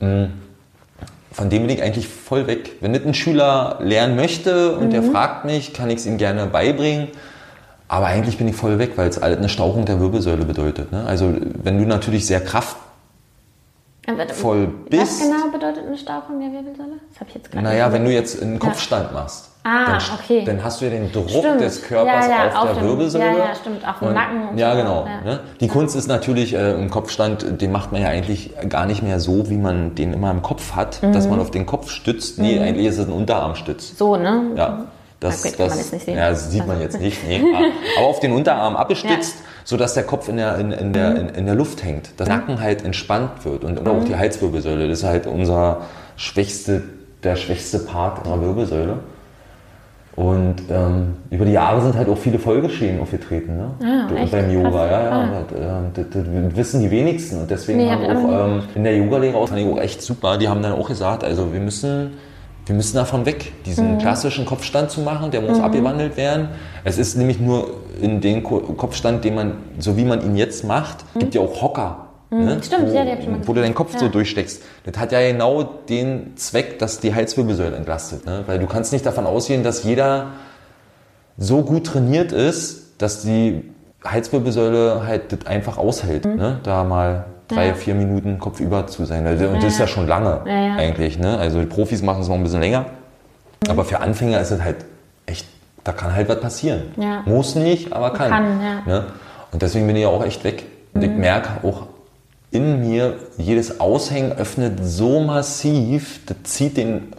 [0.00, 0.43] Mm.
[1.34, 2.76] Von dem bin ich eigentlich voll weg.
[2.80, 6.46] Wenn das ein Schüler lernen möchte und der fragt mich, kann ich es ihm gerne
[6.46, 7.08] beibringen.
[7.88, 10.92] Aber eigentlich bin ich voll weg, weil es eine Stauchung der Wirbelsäule bedeutet.
[10.92, 11.04] Ne?
[11.04, 12.83] Also wenn du natürlich sehr kraftvoll
[14.06, 14.24] Aber
[14.90, 15.02] bist.
[15.02, 16.98] Was genau bedeutet eine Stauchung der Wirbelsäule?
[17.10, 20.42] Das habe ich jetzt gerade Naja, wenn du jetzt einen Kopfstand machst, Ah, dann, okay.
[20.44, 21.58] dann hast du ja den Druck Stimmt.
[21.62, 23.24] des Körpers Ja, ja, auf, auf der dem- Wirbelsäule.
[23.24, 25.06] ja, ja, stimmt, auf dem Und- Nacken und ja, so, genau.
[25.06, 25.20] ja.
[25.22, 25.40] Ne?
[25.60, 29.20] Die Kunst ist natürlich äh, im Kopfstand, den macht man ja eigentlich gar nicht mehr
[29.20, 31.12] so, wie man den immer im Kopf hat, Mhm.
[31.14, 32.38] dass man auf den Kopf stützt.
[32.38, 33.96] Nee, eigentlich ist es ein Unterarmstütz.
[33.96, 34.50] So, ne?
[34.54, 34.84] Ja.
[35.20, 36.18] Das, Okay, kann man das, jetzt nicht sehen.
[36.18, 37.26] ja, das sieht man jetzt nicht.
[37.26, 37.42] Nee.
[37.96, 41.16] Aber auf den Unterarm abgestützt, sodass der Kopf in der, in, in, der, Mhm.
[41.16, 42.18] in, in der Luft hängt.
[42.20, 44.88] Der Nacken halt entspannt wird und, auch die Halswirbelsäule.
[44.88, 45.78] Das ist halt unser
[46.16, 46.82] schwächste,
[47.22, 48.98] der schwächste Part unserer Wirbelsäule.
[50.16, 53.56] Und ähm, über die Jahre sind halt auch viele Folgeschäden aufgetreten.
[53.56, 53.70] Ne?
[53.84, 54.30] Ah, echt?
[54.30, 54.90] Beim Yoga, Krass.
[54.90, 55.10] ja, ja.
[55.10, 55.42] Ah.
[55.50, 57.40] Das, äh, das, das wissen die wenigsten.
[57.40, 60.38] Und deswegen Nee, haben auch ähm, in der Yoga-Lehre auch, fand ich auch echt super.
[60.38, 62.12] Die haben dann auch gesagt, also wir müssen,
[62.66, 65.30] wir müssen davon weg, diesen klassischen Kopfstand zu machen.
[65.30, 66.48] Der muss abgewandelt werden.
[66.84, 70.64] Es ist nämlich nur in den Ko- Kopfstand, den man, so wie man ihn jetzt
[70.64, 72.06] macht, gibt ja auch Hocker.
[72.30, 72.58] Ne?
[72.62, 73.04] Stimmt, wo, ja,
[73.44, 74.10] wo du deinen Kopf so Ja.
[74.10, 74.62] durchsteckst.
[74.84, 78.24] Das hat ja genau den Zweck, dass die Halswirbelsäule entlastet.
[78.26, 78.42] Ne?
[78.46, 80.28] Weil du kannst nicht davon ausgehen, dass jeder
[81.36, 83.70] so gut trainiert ist, dass die
[84.04, 86.58] Halswirbelsäule halt das einfach aushält, ne?
[86.62, 87.68] da mal drei, Mhm.
[87.68, 87.74] Ja.
[87.74, 89.26] vier Minuten kopfüber zu sein.
[89.26, 91.18] Also, Und das ist ja schon lange Ja, eigentlich.
[91.18, 91.36] Ne?
[91.38, 92.80] Also die Profis machen es noch ein bisschen länger.
[93.64, 93.70] Mhm.
[93.70, 94.76] Aber für Anfänger ist es halt
[95.26, 95.46] echt,
[95.84, 96.82] da kann halt was passieren.
[96.96, 97.22] Ja.
[97.26, 98.30] Muss nicht, aber kann.
[98.30, 98.74] Kann, ja.
[98.80, 98.82] Mhm.
[98.86, 99.04] ne?
[99.52, 100.64] Und deswegen bin ich ja auch echt weg.
[100.94, 101.86] Und ich merke auch
[102.50, 107.12] in mir, jedes Aushängen öffnet so massiv, das zieht den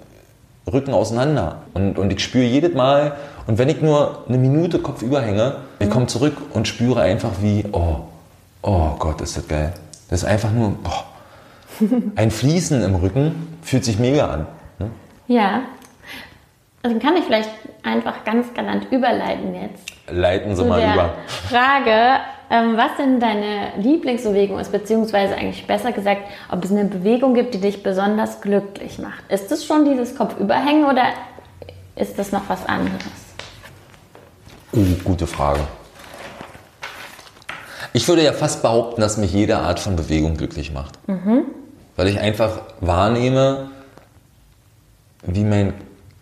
[0.72, 1.58] Rücken auseinander.
[1.74, 3.14] Und, und ich spüre jedes Mal,
[3.46, 7.66] und wenn ich nur eine Minute Kopf überhänge, ich komme zurück und spüre einfach wie,
[7.74, 7.98] oh,
[8.64, 9.74] oh Gott, ist das geil.
[10.10, 11.86] Das ist einfach nur, oh.
[12.15, 14.48] ein Fließen im Rücken fühlt sich mega an.
[14.80, 14.89] Ne?
[15.28, 15.62] Ja.
[16.84, 17.50] Also kann ich vielleicht
[17.84, 19.86] einfach ganz galant überleiten jetzt.
[20.08, 21.13] Leiten Sie zu mal der über.
[21.50, 22.20] Frage,
[22.52, 27.56] ähm, was denn deine Lieblingsbewegung ist, beziehungsweise eigentlich besser gesagt, ob es eine Bewegung gibt,
[27.56, 29.24] die dich besonders glücklich macht.
[29.30, 31.06] Ist es schon dieses Kopfüberhängen oder
[31.96, 33.02] ist das noch was anderes?
[34.74, 35.62] Oh, gute Frage.
[37.95, 40.99] Ich würde ja fast behaupten, dass mich jede Art von Bewegung glücklich macht.
[41.95, 43.69] Weil ich einfach wahrnehme,
[45.25, 45.73] wie mein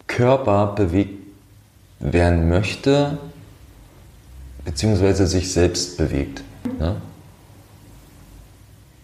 [0.06, 1.18] Körper bewegt
[2.00, 3.18] werden möchte,
[4.64, 6.44] beziehungsweise sich selbst bewegt.
[6.78, 6.98] Ne?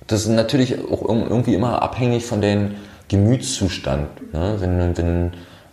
[0.06, 2.76] Das ist natürlich auch irg- irgendwie immer abhängig von dem
[3.08, 4.32] Gemütszustand.
[4.32, 4.58] Ne?
[4.60, 5.32] Wenn, wenn,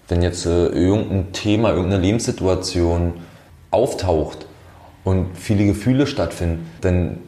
[0.09, 3.12] wenn jetzt äh, irgendein Thema, irgendeine Lebenssituation
[3.70, 4.46] auftaucht
[5.07, 7.19] und viele Gefühle stattfinden, dann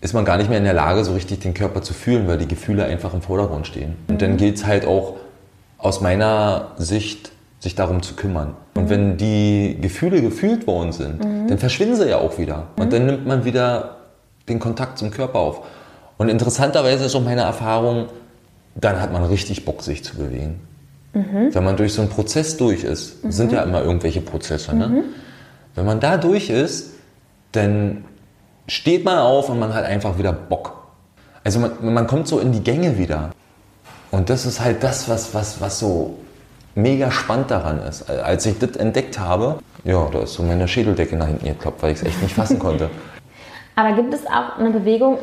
[0.00, 2.38] ist man gar nicht mehr in der Lage, so richtig den Körper zu fühlen, weil
[2.38, 3.96] die Gefühle einfach im Vordergrund stehen.
[4.06, 5.16] Und dann gilt es halt auch
[5.78, 8.54] aus meiner Sicht, sich darum zu kümmern.
[8.76, 12.68] Und wenn die Gefühle gefühlt worden sind, dann verschwinden sie ja auch wieder.
[12.78, 13.96] Und dann nimmt man wieder
[14.48, 15.62] den Kontakt zum Körper auf.
[16.18, 18.06] Und interessanterweise ist auch meine Erfahrung,
[18.76, 20.60] dann hat man richtig Bock, sich zu bewegen.
[21.12, 25.02] Wenn man durch so einen Prozess durch ist, sind ja immer irgendwelche Prozesse, ne?
[25.74, 26.92] Wenn man da durch ist,
[27.52, 28.04] dann
[28.66, 30.74] steht man auf und man hat einfach wieder Bock.
[31.44, 33.30] Also man, man kommt so in die Gänge wieder.
[34.10, 36.18] Und das ist halt das, was, was, was so
[36.74, 38.08] mega spannend daran ist.
[38.10, 41.92] Als ich das entdeckt habe, ja, da ist so meine Schädeldecke nach hinten geklopft, weil
[41.92, 42.90] ich es echt nicht fassen konnte.
[43.76, 45.18] Aber gibt es auch eine Bewegung,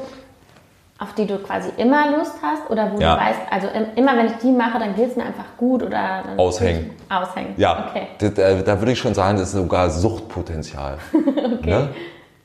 [0.98, 3.16] auf die du quasi immer Lust hast oder wo Ja.
[3.16, 5.84] du weißt, also im- immer wenn ich die mache, dann geht es mir einfach gut
[5.84, 6.92] oder Aushängen.
[7.10, 7.54] Aushängen.
[7.58, 8.08] Ja, Okay.
[8.20, 10.98] das, äh, da würde ich schon sagen, das ist sogar Suchtpotenzial.
[11.64, 11.90] ne?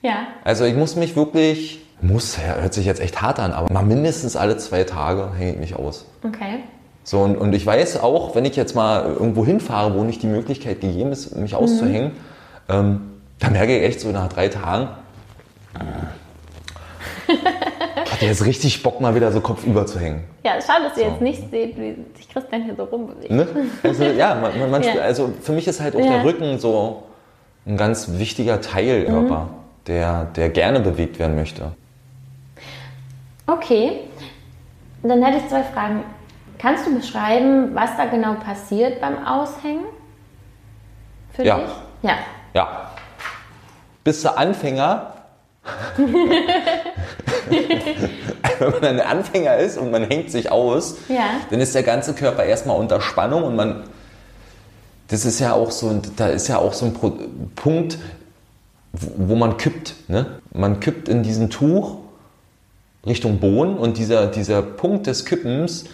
[0.02, 0.26] Ja.
[0.44, 4.36] Also ich muss mich wirklich, muss, hört sich jetzt echt hart an, aber mal mindestens
[4.36, 6.06] alle zwei Tage hänge ich mich aus.
[6.26, 6.60] Okay.
[7.04, 10.26] So, und, und ich weiß auch, wenn ich jetzt mal irgendwo hinfahre, wo nicht die
[10.26, 12.12] Möglichkeit gegeben ist, mich auszuhängen,
[12.68, 13.00] ähm,
[13.38, 14.88] dann merke ich echt so nach drei Tagen,
[17.28, 17.32] äh,
[18.10, 20.24] hat jetzt richtig Bock, mal wieder so kopfüber zu hängen.
[20.44, 23.30] Ja, schade, dass ihr jetzt nicht seht, wie sich Christian hier so rumbewegt.
[23.30, 23.46] Ne?
[23.82, 24.94] Also, ja, man, man, Ja.
[25.02, 26.06] also für mich ist halt auch Ja.
[26.18, 27.04] der Rücken so
[27.66, 29.48] ein ganz wichtiger Teil im Körper,
[29.86, 31.72] der, der gerne bewegt werden möchte.
[33.46, 34.00] Okay.
[35.02, 36.04] Dann hätte ich zwei Fragen.
[36.58, 39.84] Kannst du beschreiben, was da genau passiert beim Aushängen?
[41.32, 41.56] Für Ja.
[41.58, 41.70] dich?
[42.02, 42.18] Ja.
[42.54, 42.90] Ja.
[44.04, 45.14] Bist du Anfänger?
[48.58, 51.24] Wenn man ein Anfänger ist und man hängt sich aus, Ja.
[51.50, 53.84] dann ist der ganze Körper erstmal unter Spannung und man.
[55.08, 56.94] Das ist ja auch so, ein- da ist ja auch so ein
[57.56, 57.98] Punkt,
[58.92, 59.94] wo wo man kippt.
[60.08, 60.26] Ne?
[60.52, 61.96] Man kippt in diesem Tuch
[63.06, 65.84] Richtung Boden und dieser, dieser Punkt des Kippens,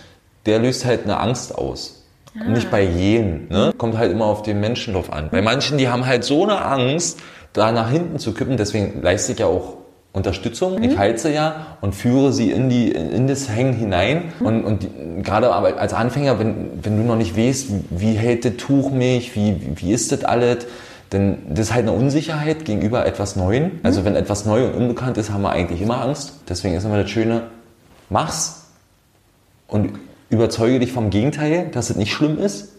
[0.47, 2.03] der löst halt eine Angst aus.
[2.35, 3.49] Und Nicht bei jedem.
[3.49, 3.73] Ne?
[3.79, 5.31] Kommt halt immer auf den Menschen drauf an.
[5.31, 7.19] Bei manchen, die haben halt so eine Angst,
[7.53, 9.79] da nach hinten zu kippen, deswegen leiste ich ja auch
[10.13, 10.83] Unterstützung.
[10.83, 14.33] Ich halte ja und führe sie in, die, in das Hängen hinein.
[14.41, 18.13] Und, und die, gerade aber als Anfänger, wenn, wenn du noch nicht weißt, wie, wie
[18.15, 20.67] hält das Tuch mich, wie, wie ist das alles,
[21.13, 23.73] denn das ist halt eine Unsicherheit gegenüber etwas Neuem.
[23.83, 26.35] Also wenn etwas neu und unbekannt ist, haben wir eigentlich immer Angst.
[26.49, 27.43] Deswegen ist immer das Schöne,
[28.11, 28.67] mach's
[29.69, 29.93] und
[30.31, 32.71] überzeuge dich vom Gegenteil, dass es nicht schlimm ist,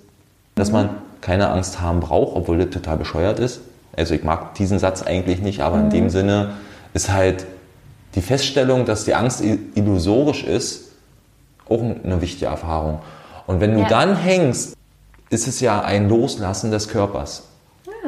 [0.56, 0.90] dass man
[1.22, 3.62] keine Angst haben braucht, obwohl das total bescheuert ist.
[3.96, 6.52] Also ich mag diesen Satz eigentlich nicht, aber in dem Sinne
[6.94, 7.46] ist halt
[8.16, 9.42] die Feststellung, dass die Angst
[9.76, 10.92] illusorisch ist,
[11.70, 13.00] auch eine wichtige Erfahrung.
[13.48, 13.88] Und wenn du Ja.
[13.88, 14.76] dann hängst,
[15.30, 17.44] ist es ja ein Loslassen des Körpers.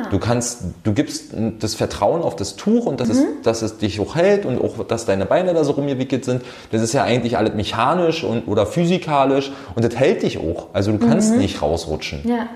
[0.10, 4.00] Du kannst, du gibst das Vertrauen auf das Tuch und dass, es, dass es dich
[4.00, 6.44] auch hält und auch, dass deine Beine da so rumgewickelt sind.
[6.72, 10.68] Das ist ja eigentlich alles mechanisch und, oder physikalisch und das hält dich auch.
[10.74, 12.22] Also du kannst nicht rausrutschen.
[12.28, 12.48] Ja.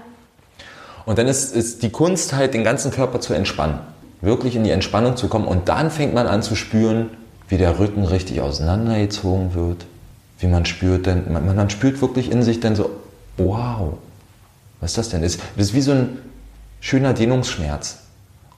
[1.05, 3.79] Und dann ist, ist die Kunst halt, den ganzen Körper zu entspannen.
[4.21, 5.47] Wirklich in die Entspannung zu kommen.
[5.47, 7.09] Und dann fängt man an zu spüren,
[7.49, 9.85] wie der Rücken richtig auseinandergezogen wird.
[10.39, 12.89] Wie man spürt, denn, man, man spürt wirklich in sich dann so,
[13.37, 13.93] wow,
[14.79, 15.21] was ist das denn?
[15.21, 16.17] Das, das ist wie so ein
[16.83, 17.99] schöner Dehnungsschmerz.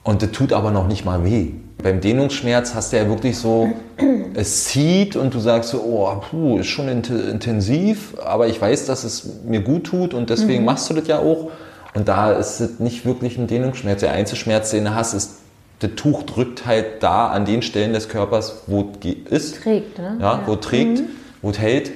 [0.02, 1.50] Und das tut aber noch nicht mal weh.
[1.82, 3.70] Beim Dehnungsschmerz hast du ja wirklich so,
[4.34, 8.86] es zieht und du sagst so, oh, puh, ist schon int- intensiv, aber ich weiß,
[8.86, 11.50] dass es mir gut tut und deswegen machst du das ja auch.
[11.94, 14.00] Und da ist es nicht wirklich ein Dehnungsschmerz.
[14.00, 15.36] Der einzige Schmerz, den du hast, ist
[15.78, 19.62] das Tuch drückt halt da an den Stellen des Körpers, wo es ist.
[19.62, 20.16] Trägt, ne?
[20.20, 21.04] Ja, wo trägt, Mhm.
[21.42, 21.92] wo es hält.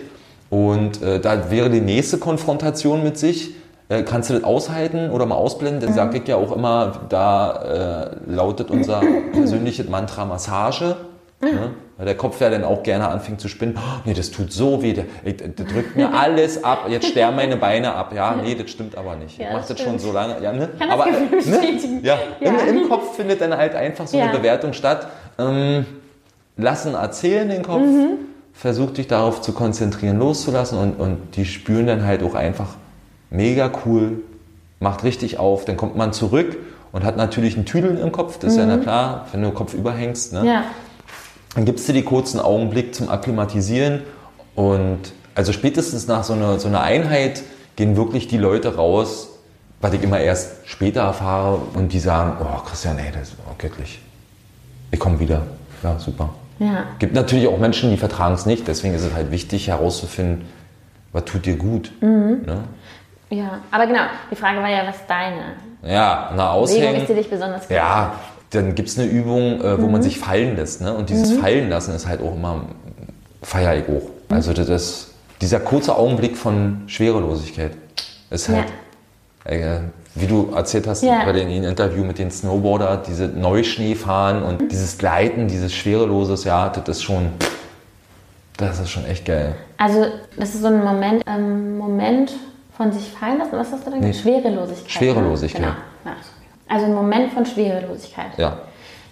[0.50, 3.54] Und äh, da wäre die nächste Konfrontation mit sich.
[3.90, 5.82] Äh, kannst du das aushalten oder mal ausblenden?
[5.82, 5.86] Mhm.
[5.86, 10.96] Das sage ich ja auch immer, da äh, lautet unser persönliches Mantra Massage.
[11.40, 11.48] Mhm.
[11.48, 11.70] Ne?
[11.96, 13.76] Weil der Kopf ja dann auch gerne anfängt zu spinnen.
[13.76, 17.36] Oh, nee, das tut so weh, der, ey, der drückt mir alles ab, jetzt sterben
[17.36, 18.12] meine Beine ab.
[18.14, 19.38] Ja, nee, das stimmt aber nicht.
[19.38, 20.36] Ja, ich mach das das schon so lange.
[20.40, 20.68] Ja, ne?
[20.78, 22.00] Kann das aber, Gefühl ne?
[22.02, 22.50] Ja, Ja.
[22.68, 25.08] Im, Im Kopf findet dann halt einfach so eine Bewertung statt.
[25.38, 25.84] Ähm,
[26.56, 28.18] lassen erzählen den Kopf, Mhm.
[28.52, 32.68] versuch dich darauf zu konzentrieren, loszulassen und, und die spüren dann halt auch einfach
[33.30, 34.22] mega cool,
[34.80, 36.56] macht richtig auf, dann kommt man zurück
[36.92, 39.74] und hat natürlich ein Tüdeln im Kopf, das ist ja na klar, wenn du Kopf
[39.74, 40.40] überhängst, ne?
[40.40, 40.46] Mhm.
[40.46, 40.64] Ja.
[41.54, 44.02] dann gibst du dir kurz einen Augenblick zum Akklimatisieren
[44.54, 47.42] und also spätestens nach so einer, so einer Einheit
[47.76, 49.28] gehen wirklich die Leute raus,
[49.80, 53.54] was ich immer erst später erfahre und die sagen, oh Christian, ey, das ist oh,
[53.56, 54.00] göttlich.
[54.90, 55.42] Ich komme wieder.
[55.82, 56.30] Ja, super.
[56.58, 56.84] Ja.
[56.98, 60.44] Gibt natürlich auch Menschen, die vertragen es nicht, deswegen ist es halt wichtig herauszufinden,
[61.12, 61.90] was tut dir gut.
[62.46, 62.64] Ne?
[63.30, 63.60] Ja.
[63.70, 67.00] Aber genau, die Frage war ja, was deine Ja, na Bewegung aushängen.
[67.02, 68.14] ist, die dich besonders gut Ja,
[68.50, 70.80] dann gibt es eine Übung, äh, wo man sich fallen lässt.
[70.80, 70.92] Ne?
[70.92, 72.62] Und dieses Fallen lassen ist halt auch immer
[73.42, 74.10] feier ich hoch.
[74.28, 77.72] Also das ist, dieser kurze Augenblick von Schwerelosigkeit
[78.30, 78.66] ist halt,
[79.44, 79.78] äh,
[80.16, 81.24] wie du erzählt hast Ja.
[81.24, 86.88] bei dem Interview mit den Snowboarder, diese Neuschneefahren und dieses Gleiten, dieses Schwereloses, ja, das
[86.98, 87.28] ist schon,
[88.56, 89.54] das ist schon echt geil.
[89.78, 92.32] Also, das ist so ein Moment, ähm, Moment
[92.80, 93.52] von sich fallen lassen.
[93.52, 94.00] Was hast du denn?
[94.00, 94.14] Nee.
[94.14, 94.90] Schwerelosigkeit.
[94.90, 95.60] Schwerelosigkeit.
[95.60, 95.76] Ne?
[96.02, 96.16] Genau.
[96.16, 96.22] Ja.
[96.66, 98.38] Also ein Moment von Schwerelosigkeit.
[98.38, 98.56] Ja.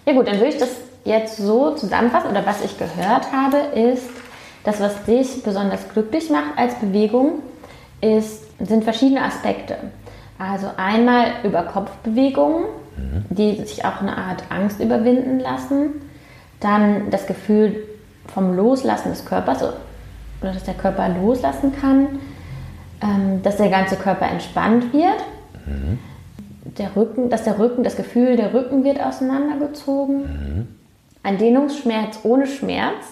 [0.07, 0.71] Ja gut, dann würde ich das
[1.05, 2.31] jetzt so zusammenfassen.
[2.31, 4.09] Oder was ich gehört habe, ist,
[4.63, 7.43] das, was dich besonders glücklich macht als Bewegung,
[8.01, 9.77] ist, sind verschiedene Aspekte.
[10.39, 12.63] Also einmal über Kopfbewegungen,
[13.29, 15.91] die sich auch eine Art Angst überwinden lassen.
[16.59, 17.75] Dann das Gefühl
[18.33, 22.19] vom Loslassen des Körpers oder dass der Körper loslassen kann,
[23.01, 25.23] ähm, dass der ganze Körper entspannt wird,
[26.77, 30.67] der Rücken, dass der Rücken, das Gefühl, der Rücken wird auseinandergezogen,
[31.23, 33.05] ein Dehnungsschmerz ohne Schmerz,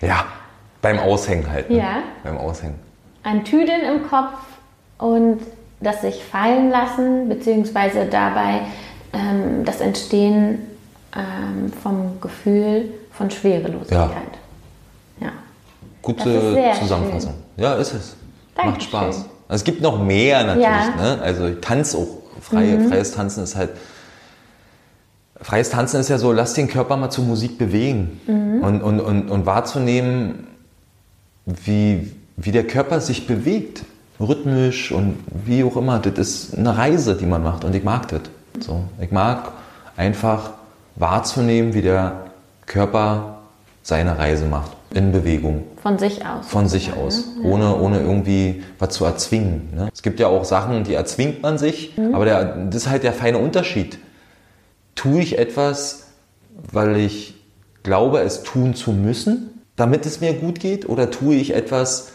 [0.00, 0.24] Ja,
[0.80, 1.70] beim Aushängen halt.
[1.70, 1.78] Ne?
[1.78, 2.02] Ja.
[2.24, 2.74] Beim Aushängen.
[3.22, 4.32] ein Tüdeln im Kopf
[4.98, 5.40] und
[5.80, 8.60] das sich fallen lassen, beziehungsweise dabei
[9.12, 10.58] ähm, das Entstehen
[11.14, 14.10] ähm, vom Gefühl von Schwerelosigkeit.
[15.20, 15.28] Ja.
[15.28, 17.34] Ist Gute Zusammenfassung.
[17.56, 18.16] Ja, ist es.
[18.56, 18.88] Macht Dankeschön.
[18.88, 19.16] Spaß.
[19.16, 20.64] Also es gibt noch mehr natürlich.
[20.64, 20.96] Ja.
[20.96, 21.22] Ne?
[21.22, 22.08] Also Tanz auch.
[22.40, 23.70] Freie, Freies Tanzen ist halt.
[25.40, 28.20] Freies Tanzen ist ja so, lass den Körper mal zur Musik bewegen
[28.62, 30.46] und, und, und, und wahrzunehmen,
[31.46, 33.84] wie, wie der Körper sich bewegt.
[34.20, 35.98] Rhythmisch und wie auch immer.
[35.98, 38.20] Das ist eine Reise, die man macht und ich mag das.
[38.60, 39.50] So, ich mag
[39.96, 40.50] einfach
[40.94, 42.26] wahrzunehmen, wie der
[42.66, 43.38] Körper
[43.82, 44.70] seine Reise macht.
[44.94, 45.64] In Bewegung.
[45.82, 46.46] Von sich aus.
[46.46, 49.70] Von sich aus, ohne, ohne irgendwie was zu erzwingen.
[49.74, 49.88] Ne?
[49.92, 53.12] Es gibt ja auch Sachen, die erzwingt man sich, aber der, das ist halt der
[53.12, 53.98] feine Unterschied.
[54.94, 56.08] Tue ich etwas,
[56.70, 57.34] weil ich
[57.82, 62.12] glaube, es tun zu müssen, damit es mir gut geht, oder tue ich etwas,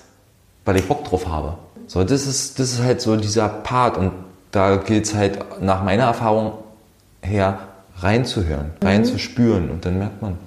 [0.63, 1.57] weil ich Bock drauf habe?
[1.87, 4.11] So, das ist, das ist halt so dieser Part und
[4.51, 6.53] da gilt es halt nach meiner Erfahrung
[7.21, 7.59] her
[7.99, 10.37] reinzuhören, reinzuspüren und dann merkt man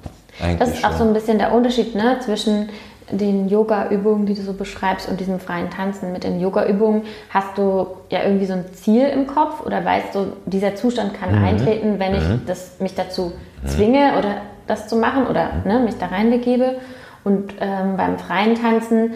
[0.43, 0.99] eigentlich Das ist auch schon.
[0.99, 2.69] so ein bisschen der Unterschied ne, zwischen
[3.11, 6.13] den Yoga-Übungen, die du so beschreibst, und diesem freien Tanzen.
[6.13, 10.33] Mit den Yoga-Übungen hast du ja irgendwie so ein Ziel im Kopf oder weißt du,
[10.47, 11.45] dieser Zustand kann Mhm.
[11.45, 13.33] eintreten, wenn ich das, mich dazu
[13.67, 14.37] zwinge oder
[14.69, 15.73] das zu machen oder Mhm.
[15.73, 16.77] ne, mich da reinbegebe.
[17.25, 19.15] Und ähm, beim freien Tanzen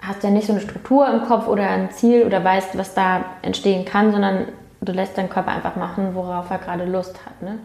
[0.00, 2.94] hast du ja nicht so eine Struktur im Kopf oder ein Ziel oder weißt, was
[2.94, 4.46] da entstehen kann, sondern
[4.84, 7.42] du lässt deinen Körper einfach machen, worauf er gerade Lust hat.
[7.42, 7.58] Ne?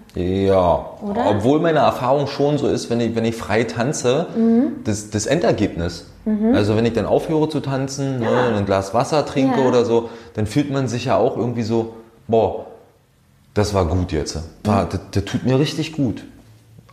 [0.46, 1.26] Ja, Oder?
[1.30, 4.28] obwohl meine Erfahrung schon so ist, wenn ich, wenn ich frei tanze,
[4.84, 6.06] das, das Endergebnis.
[6.54, 9.68] Also wenn ich dann aufhöre zu tanzen, ne, ein Glas Wasser trinke Ja.
[9.68, 11.94] oder so, dann fühlt man sich ja auch irgendwie so,
[12.28, 12.68] boah,
[13.56, 14.38] das war gut jetzt.
[14.64, 16.24] War, das, das tut mir richtig gut.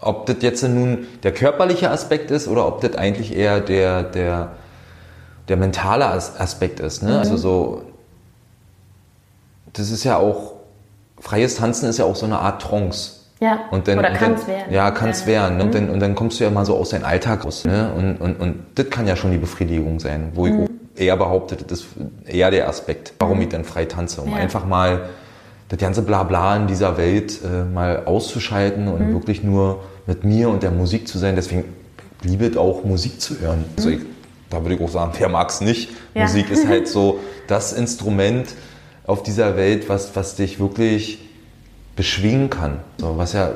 [0.00, 4.52] Ob das jetzt nun der körperliche Aspekt ist oder ob das eigentlich eher der, der,
[5.48, 7.02] der mentale As- Aspekt ist.
[7.02, 7.18] Ne?
[7.18, 7.82] Also so,
[9.76, 10.54] das ist ja auch,
[11.20, 13.12] freies Tanzen ist ja auch so eine Art Trance.
[13.40, 14.72] Ja, Und dann, oder kann es werden.
[14.72, 15.58] Ja, kann es werden.
[15.58, 15.64] Ne?
[15.64, 17.64] Und, dann, und dann kommst du ja mal so aus deinem Alltag raus.
[17.66, 17.92] Ne?
[17.94, 21.56] Und, und, und das kann ja schon die Befriedigung sein, wo ich auch eher behaupte,
[21.56, 21.86] das ist
[22.24, 24.22] eher der Aspekt, warum ich dann frei tanze.
[24.22, 24.36] Um Ja.
[24.36, 25.10] einfach mal
[25.68, 30.62] das ganze Blabla in dieser Welt äh, mal auszuschalten und wirklich nur mit mir und
[30.62, 31.36] der Musik zu sein.
[31.36, 31.64] Deswegen
[32.22, 33.64] liebe ich auch Musik zu hören.
[33.76, 34.00] Also ich,
[34.48, 35.90] da würde ich auch sagen, wer mag es nicht?
[36.14, 36.22] Ja.
[36.22, 38.46] Musik ist halt so das Instrument
[39.06, 41.18] auf dieser Welt, was, was dich wirklich
[41.94, 42.78] beschwingen kann.
[42.98, 43.50] So, was ja,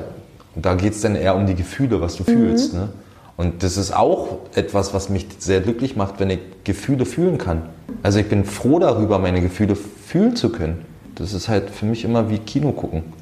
[0.55, 2.73] da geht es dann eher um die Gefühle, was du fühlst.
[2.73, 2.89] Ne?
[3.37, 7.63] Und das ist auch etwas, was mich sehr glücklich macht, wenn ich Gefühle fühlen kann.
[8.03, 10.85] Also ich bin froh darüber, meine Gefühle fühlen zu können.
[11.15, 13.03] Das ist halt für mich immer wie Kino gucken.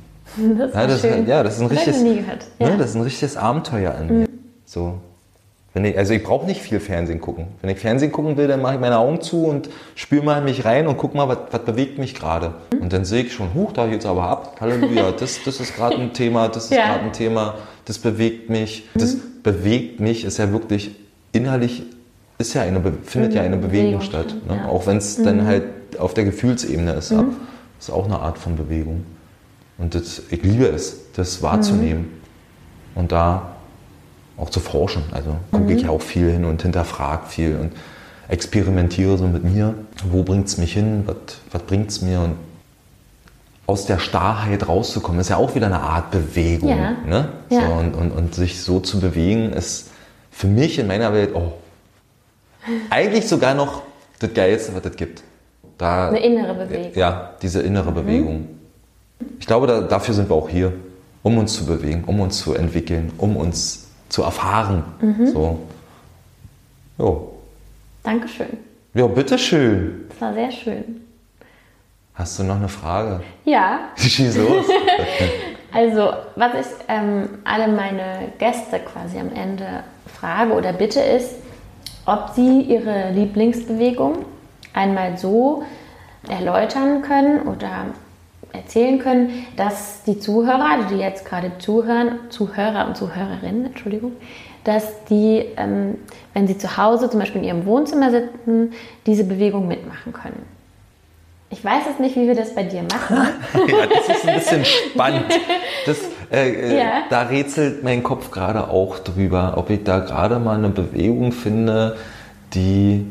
[0.58, 2.46] Das Ja, das, ist, halt- ja, das ist ein Das hab ich richtiges, gehört.
[2.60, 2.70] Ja.
[2.70, 4.28] ne, das ist ein richtiges Abenteuer an mir.
[4.66, 5.00] So.
[5.74, 7.48] Wenn ich, also ich brauche nicht viel Fernsehen gucken.
[7.62, 10.46] Wenn ich Fernsehen gucken will, dann mache ich meine Augen zu und spüre mal in
[10.46, 12.56] mich rein und guck mal, was, was bewegt mich gerade.
[12.80, 14.58] Und dann sehe ich schon, huch, da geht's aber ab.
[14.60, 16.88] Halleluja, das, das ist gerade ein Thema, das ist Ja.
[16.88, 17.56] gerade ein Thema,
[17.86, 18.88] das bewegt mich.
[18.96, 20.96] Das bewegt mich ist ja wirklich
[21.32, 21.84] innerlich,
[22.40, 24.36] ist ja eine, findet ja eine Bewegung, Bewegung statt.
[24.48, 24.58] Ne?
[24.58, 24.68] ja.
[24.70, 25.66] Auch wenn es dann halt
[26.00, 27.12] auf der Gefühlsebene ist.
[27.12, 27.26] Ab.
[27.80, 29.06] ist auch eine Art von Bewegung.
[29.78, 32.10] Und das, ich liebe es, das wahrzunehmen
[32.96, 33.56] und da
[34.40, 35.04] auch zu forschen.
[35.12, 37.74] Also gucke ich auch viel hin und hinterfrage viel und
[38.28, 39.74] experimentiere so mit mir.
[40.10, 41.08] Wo bringt es mich hin?
[41.52, 42.22] Was, bringt es mir?
[42.22, 42.36] Und
[43.66, 46.70] aus der Starrheit rauszukommen, ist ja auch wieder eine Art Bewegung.
[46.70, 46.92] Ja.
[47.06, 47.30] Ne?
[47.50, 47.62] Ja.
[47.62, 49.90] So, und, und, und sich so zu bewegen, ist
[50.32, 51.54] für mich in meiner Welt oh,
[52.90, 53.84] eigentlich sogar noch
[54.20, 55.24] das Geilste, was es gibt.
[55.78, 56.92] Da, Eine innere Bewegung.
[56.96, 58.48] ja, diese innere Bewegung.
[59.40, 60.74] Ich glaube, da, dafür sind wir auch hier,
[61.24, 64.84] um uns zu bewegen, um uns zu entwickeln, um uns zu erfahren.
[65.32, 65.60] So.
[66.98, 67.32] Jo.
[68.04, 68.58] Dankeschön.
[68.94, 70.06] Ja, bitteschön.
[70.10, 71.02] Das war sehr schön.
[72.16, 73.22] Hast du noch eine Frage?
[73.46, 74.66] Ja, Schieß los.
[75.72, 79.84] also was ich ähm, alle meine Gäste quasi am Ende
[80.20, 81.36] frage oder bitte ist,
[82.06, 84.26] ob sie ihre Lieblingsbewegung
[84.74, 85.64] einmal so
[86.28, 87.86] erläutern können oder
[88.54, 94.14] erzählen können, dass die Zuhörer, die jetzt gerade zuhören, Zuhörer und Zuhörerinnen, Entschuldigung,
[94.64, 95.98] dass die, ähm,
[96.34, 98.74] wenn sie zu Hause zum Beispiel in ihrem Wohnzimmer sitzen,
[99.06, 100.46] diese Bewegung mitmachen können.
[101.52, 103.18] Ich weiß jetzt nicht, wie wir das bei dir machen.
[103.68, 105.26] ja, das ist ein bisschen spannend.
[105.86, 105.98] Das,
[106.32, 107.04] äh, äh, Ja.
[107.10, 111.98] Da rätselt mein Kopf gerade auch drüber, ob ich da gerade mal eine Bewegung finde,
[112.54, 113.06] die,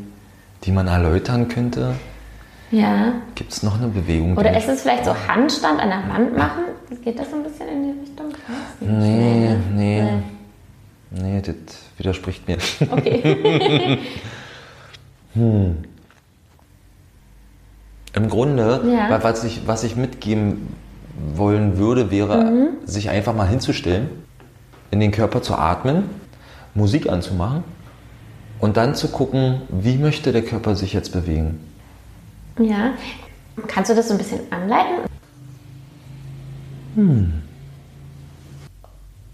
[0.63, 1.95] die man erläutern könnte.
[2.71, 3.13] Ja.
[3.35, 4.37] Gibt es noch eine Bewegung?
[4.37, 6.63] Oder ist es vielleicht so Handstand an der Wand machen?
[7.03, 8.25] Geht das so ein bisschen in die Richtung?
[8.79, 10.01] Nee, nee.
[10.03, 10.23] Nee.
[11.11, 11.55] Nee, das
[11.97, 12.57] widerspricht mir.
[12.91, 13.97] Okay.
[18.15, 19.09] Im Grunde, Ja.
[19.09, 20.73] wa- was, ich, was ich mitgeben
[21.35, 22.67] wollen würde, wäre, Mhm.
[22.85, 24.09] sich einfach mal hinzustellen,
[24.91, 26.03] in den Körper zu atmen,
[26.73, 27.63] Musik anzumachen
[28.59, 31.59] und dann zu gucken, wie möchte der Körper sich jetzt bewegen.
[32.59, 32.93] Ja.
[33.67, 35.05] Kannst du das so ein bisschen anleiten?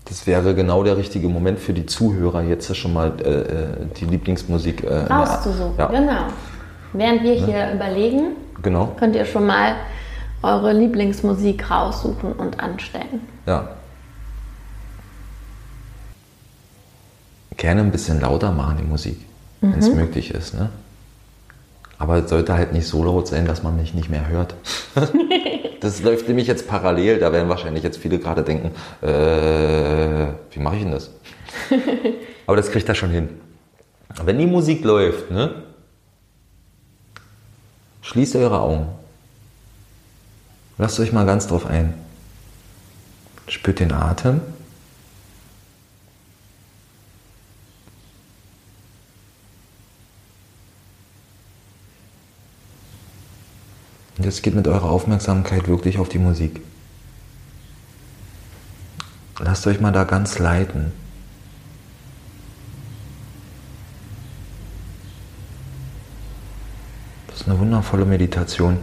[0.05, 3.67] Das wäre genau der richtige Moment für die Zuhörer, jetzt schon mal äh, äh,
[3.99, 5.77] die Lieblingsmusik äh, Rauszusuchen.
[5.77, 6.27] Ja, Genau.
[6.93, 8.95] Während wir hier überlegen, genau.
[8.97, 9.75] könnt ihr schon mal
[10.41, 13.21] eure Lieblingsmusik raussuchen und anstellen.
[13.45, 13.67] Ja.
[17.57, 19.17] Gerne ein bisschen lauter machen, die Musik,
[19.59, 20.53] wenn es möglich ist.
[20.53, 20.69] Ne?
[22.05, 24.53] Aber es sollte halt nicht so laut sein, dass man mich nicht mehr hört.
[25.79, 27.17] das läuft nämlich jetzt parallel.
[27.17, 31.09] Da werden wahrscheinlich jetzt viele gerade denken, äh, wie mache ich denn das?
[32.45, 33.29] Aber das kriegt er schon hin.
[34.23, 35.63] Wenn die Musik läuft, ne?
[38.03, 38.85] schließt eure Augen.
[40.77, 41.95] Lasst euch mal ganz drauf ein.
[43.47, 44.41] Spürt den Atem.
[54.25, 56.61] Jetzt geht mit eurer Aufmerksamkeit wirklich auf die Musik.
[59.39, 60.91] Lasst euch mal da ganz leiten.
[67.27, 68.77] Das ist eine wundervolle Meditation,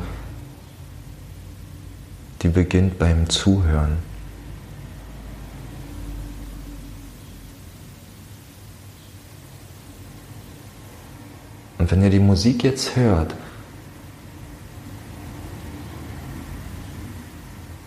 [2.43, 3.97] die beginnt beim Zuhören.
[11.79, 13.35] Und wenn ihr die Musik jetzt hört,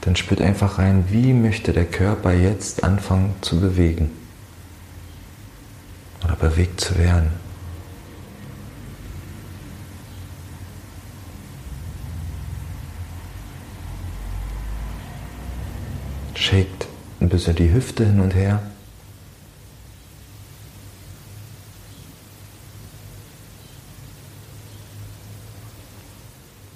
[0.05, 4.11] dann spürt einfach rein, wie möchte der Körper jetzt anfangen zu bewegen
[6.23, 7.31] oder bewegt zu werden.
[16.35, 16.87] Shakt
[17.19, 18.61] ein bisschen die Hüfte hin und her.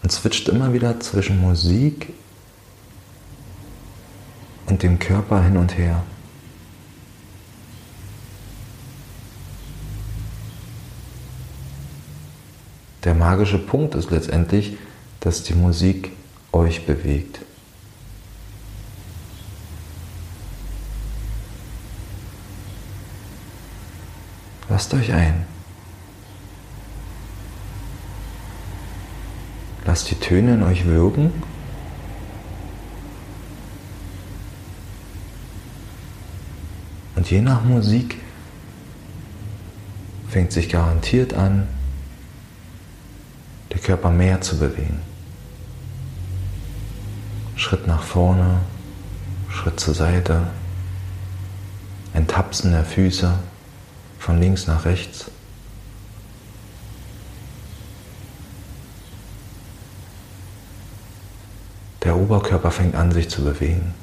[0.01, 2.11] Und switcht immer wieder zwischen Musik
[4.79, 6.03] und dem Körper hin und her.
[13.03, 14.77] Der magische Punkt ist letztendlich,
[15.19, 16.13] dass die Musik
[16.53, 17.39] euch bewegt.
[24.69, 25.45] Lasst euch ein.
[29.85, 31.33] Lasst die Töne in euch wirken
[37.29, 38.17] Je nach Musik
[40.29, 41.67] fängt sich garantiert an,
[43.71, 44.99] der Körper mehr zu bewegen.
[47.55, 48.61] Schritt nach vorne,
[49.47, 50.47] Schritt zur Seite,
[52.15, 53.37] ein Tapsen der Füße
[54.17, 55.29] von links nach rechts.
[62.03, 63.93] Der Oberkörper fängt an, sich zu bewegen.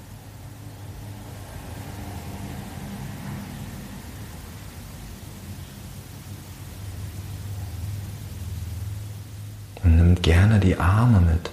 [10.06, 11.50] Und nimmt gerne die Arme mit.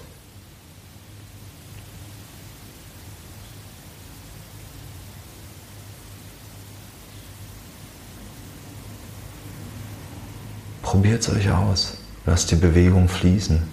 [10.83, 11.97] Probiert es euch aus.
[12.27, 13.72] Lasst die Bewegung fließen.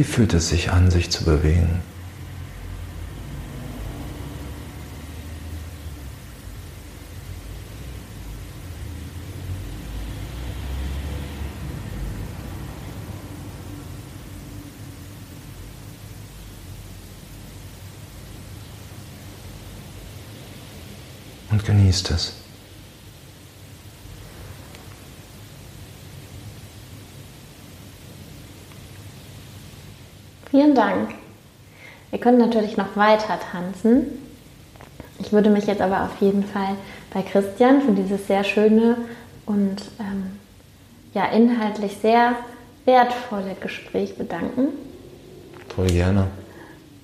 [0.00, 1.82] Wie fühlt es sich an, sich zu bewegen?
[21.50, 22.39] Und genießt es.
[32.20, 34.18] Ihr könnt natürlich noch weiter tanzen.
[35.20, 36.76] Ich würde mich jetzt aber auf jeden Fall
[37.14, 38.98] bei Christian für dieses sehr schöne
[39.46, 40.38] und ähm,
[41.14, 42.34] ja inhaltlich sehr
[42.84, 44.68] wertvolle Gespräch bedanken.
[45.74, 46.26] Voll gerne.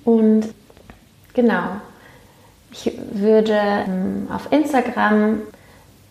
[0.05, 0.49] Und
[1.33, 1.81] genau,
[2.71, 5.41] ich würde ähm, auf Instagram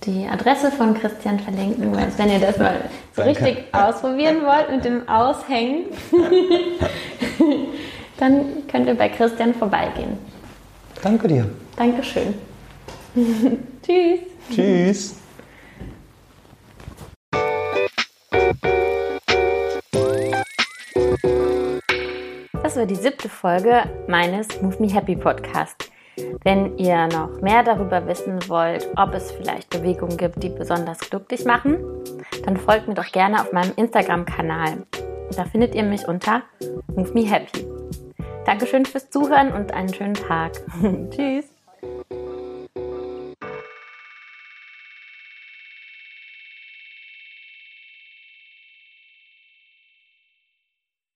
[0.02, 4.84] die Adresse von Christian verlinken, weil wenn ihr das mal so richtig ausprobieren wollt mit
[4.84, 5.84] dem Aushängen,
[8.18, 10.18] dann könnt ihr bei Christian vorbeigehen.
[11.02, 11.48] Danke dir.
[11.76, 12.34] Dankeschön.
[13.82, 14.20] Tschüss.
[14.50, 15.16] Tschüss.
[22.62, 25.90] Das war die siebte Folge meines Move Me Happy Podcast.
[26.42, 31.44] Wenn ihr noch mehr darüber wissen wollt, ob es vielleicht Bewegungen gibt, die besonders glücklich
[31.44, 31.78] machen,
[32.44, 34.86] dann folgt mir doch gerne auf meinem Instagram-Kanal.
[35.36, 36.42] Da findet ihr mich unter
[36.94, 37.75] Move Me Happy.
[38.46, 40.52] Dankeschön fürs Zuhören und einen schönen Tag.
[41.10, 41.46] Tschüss.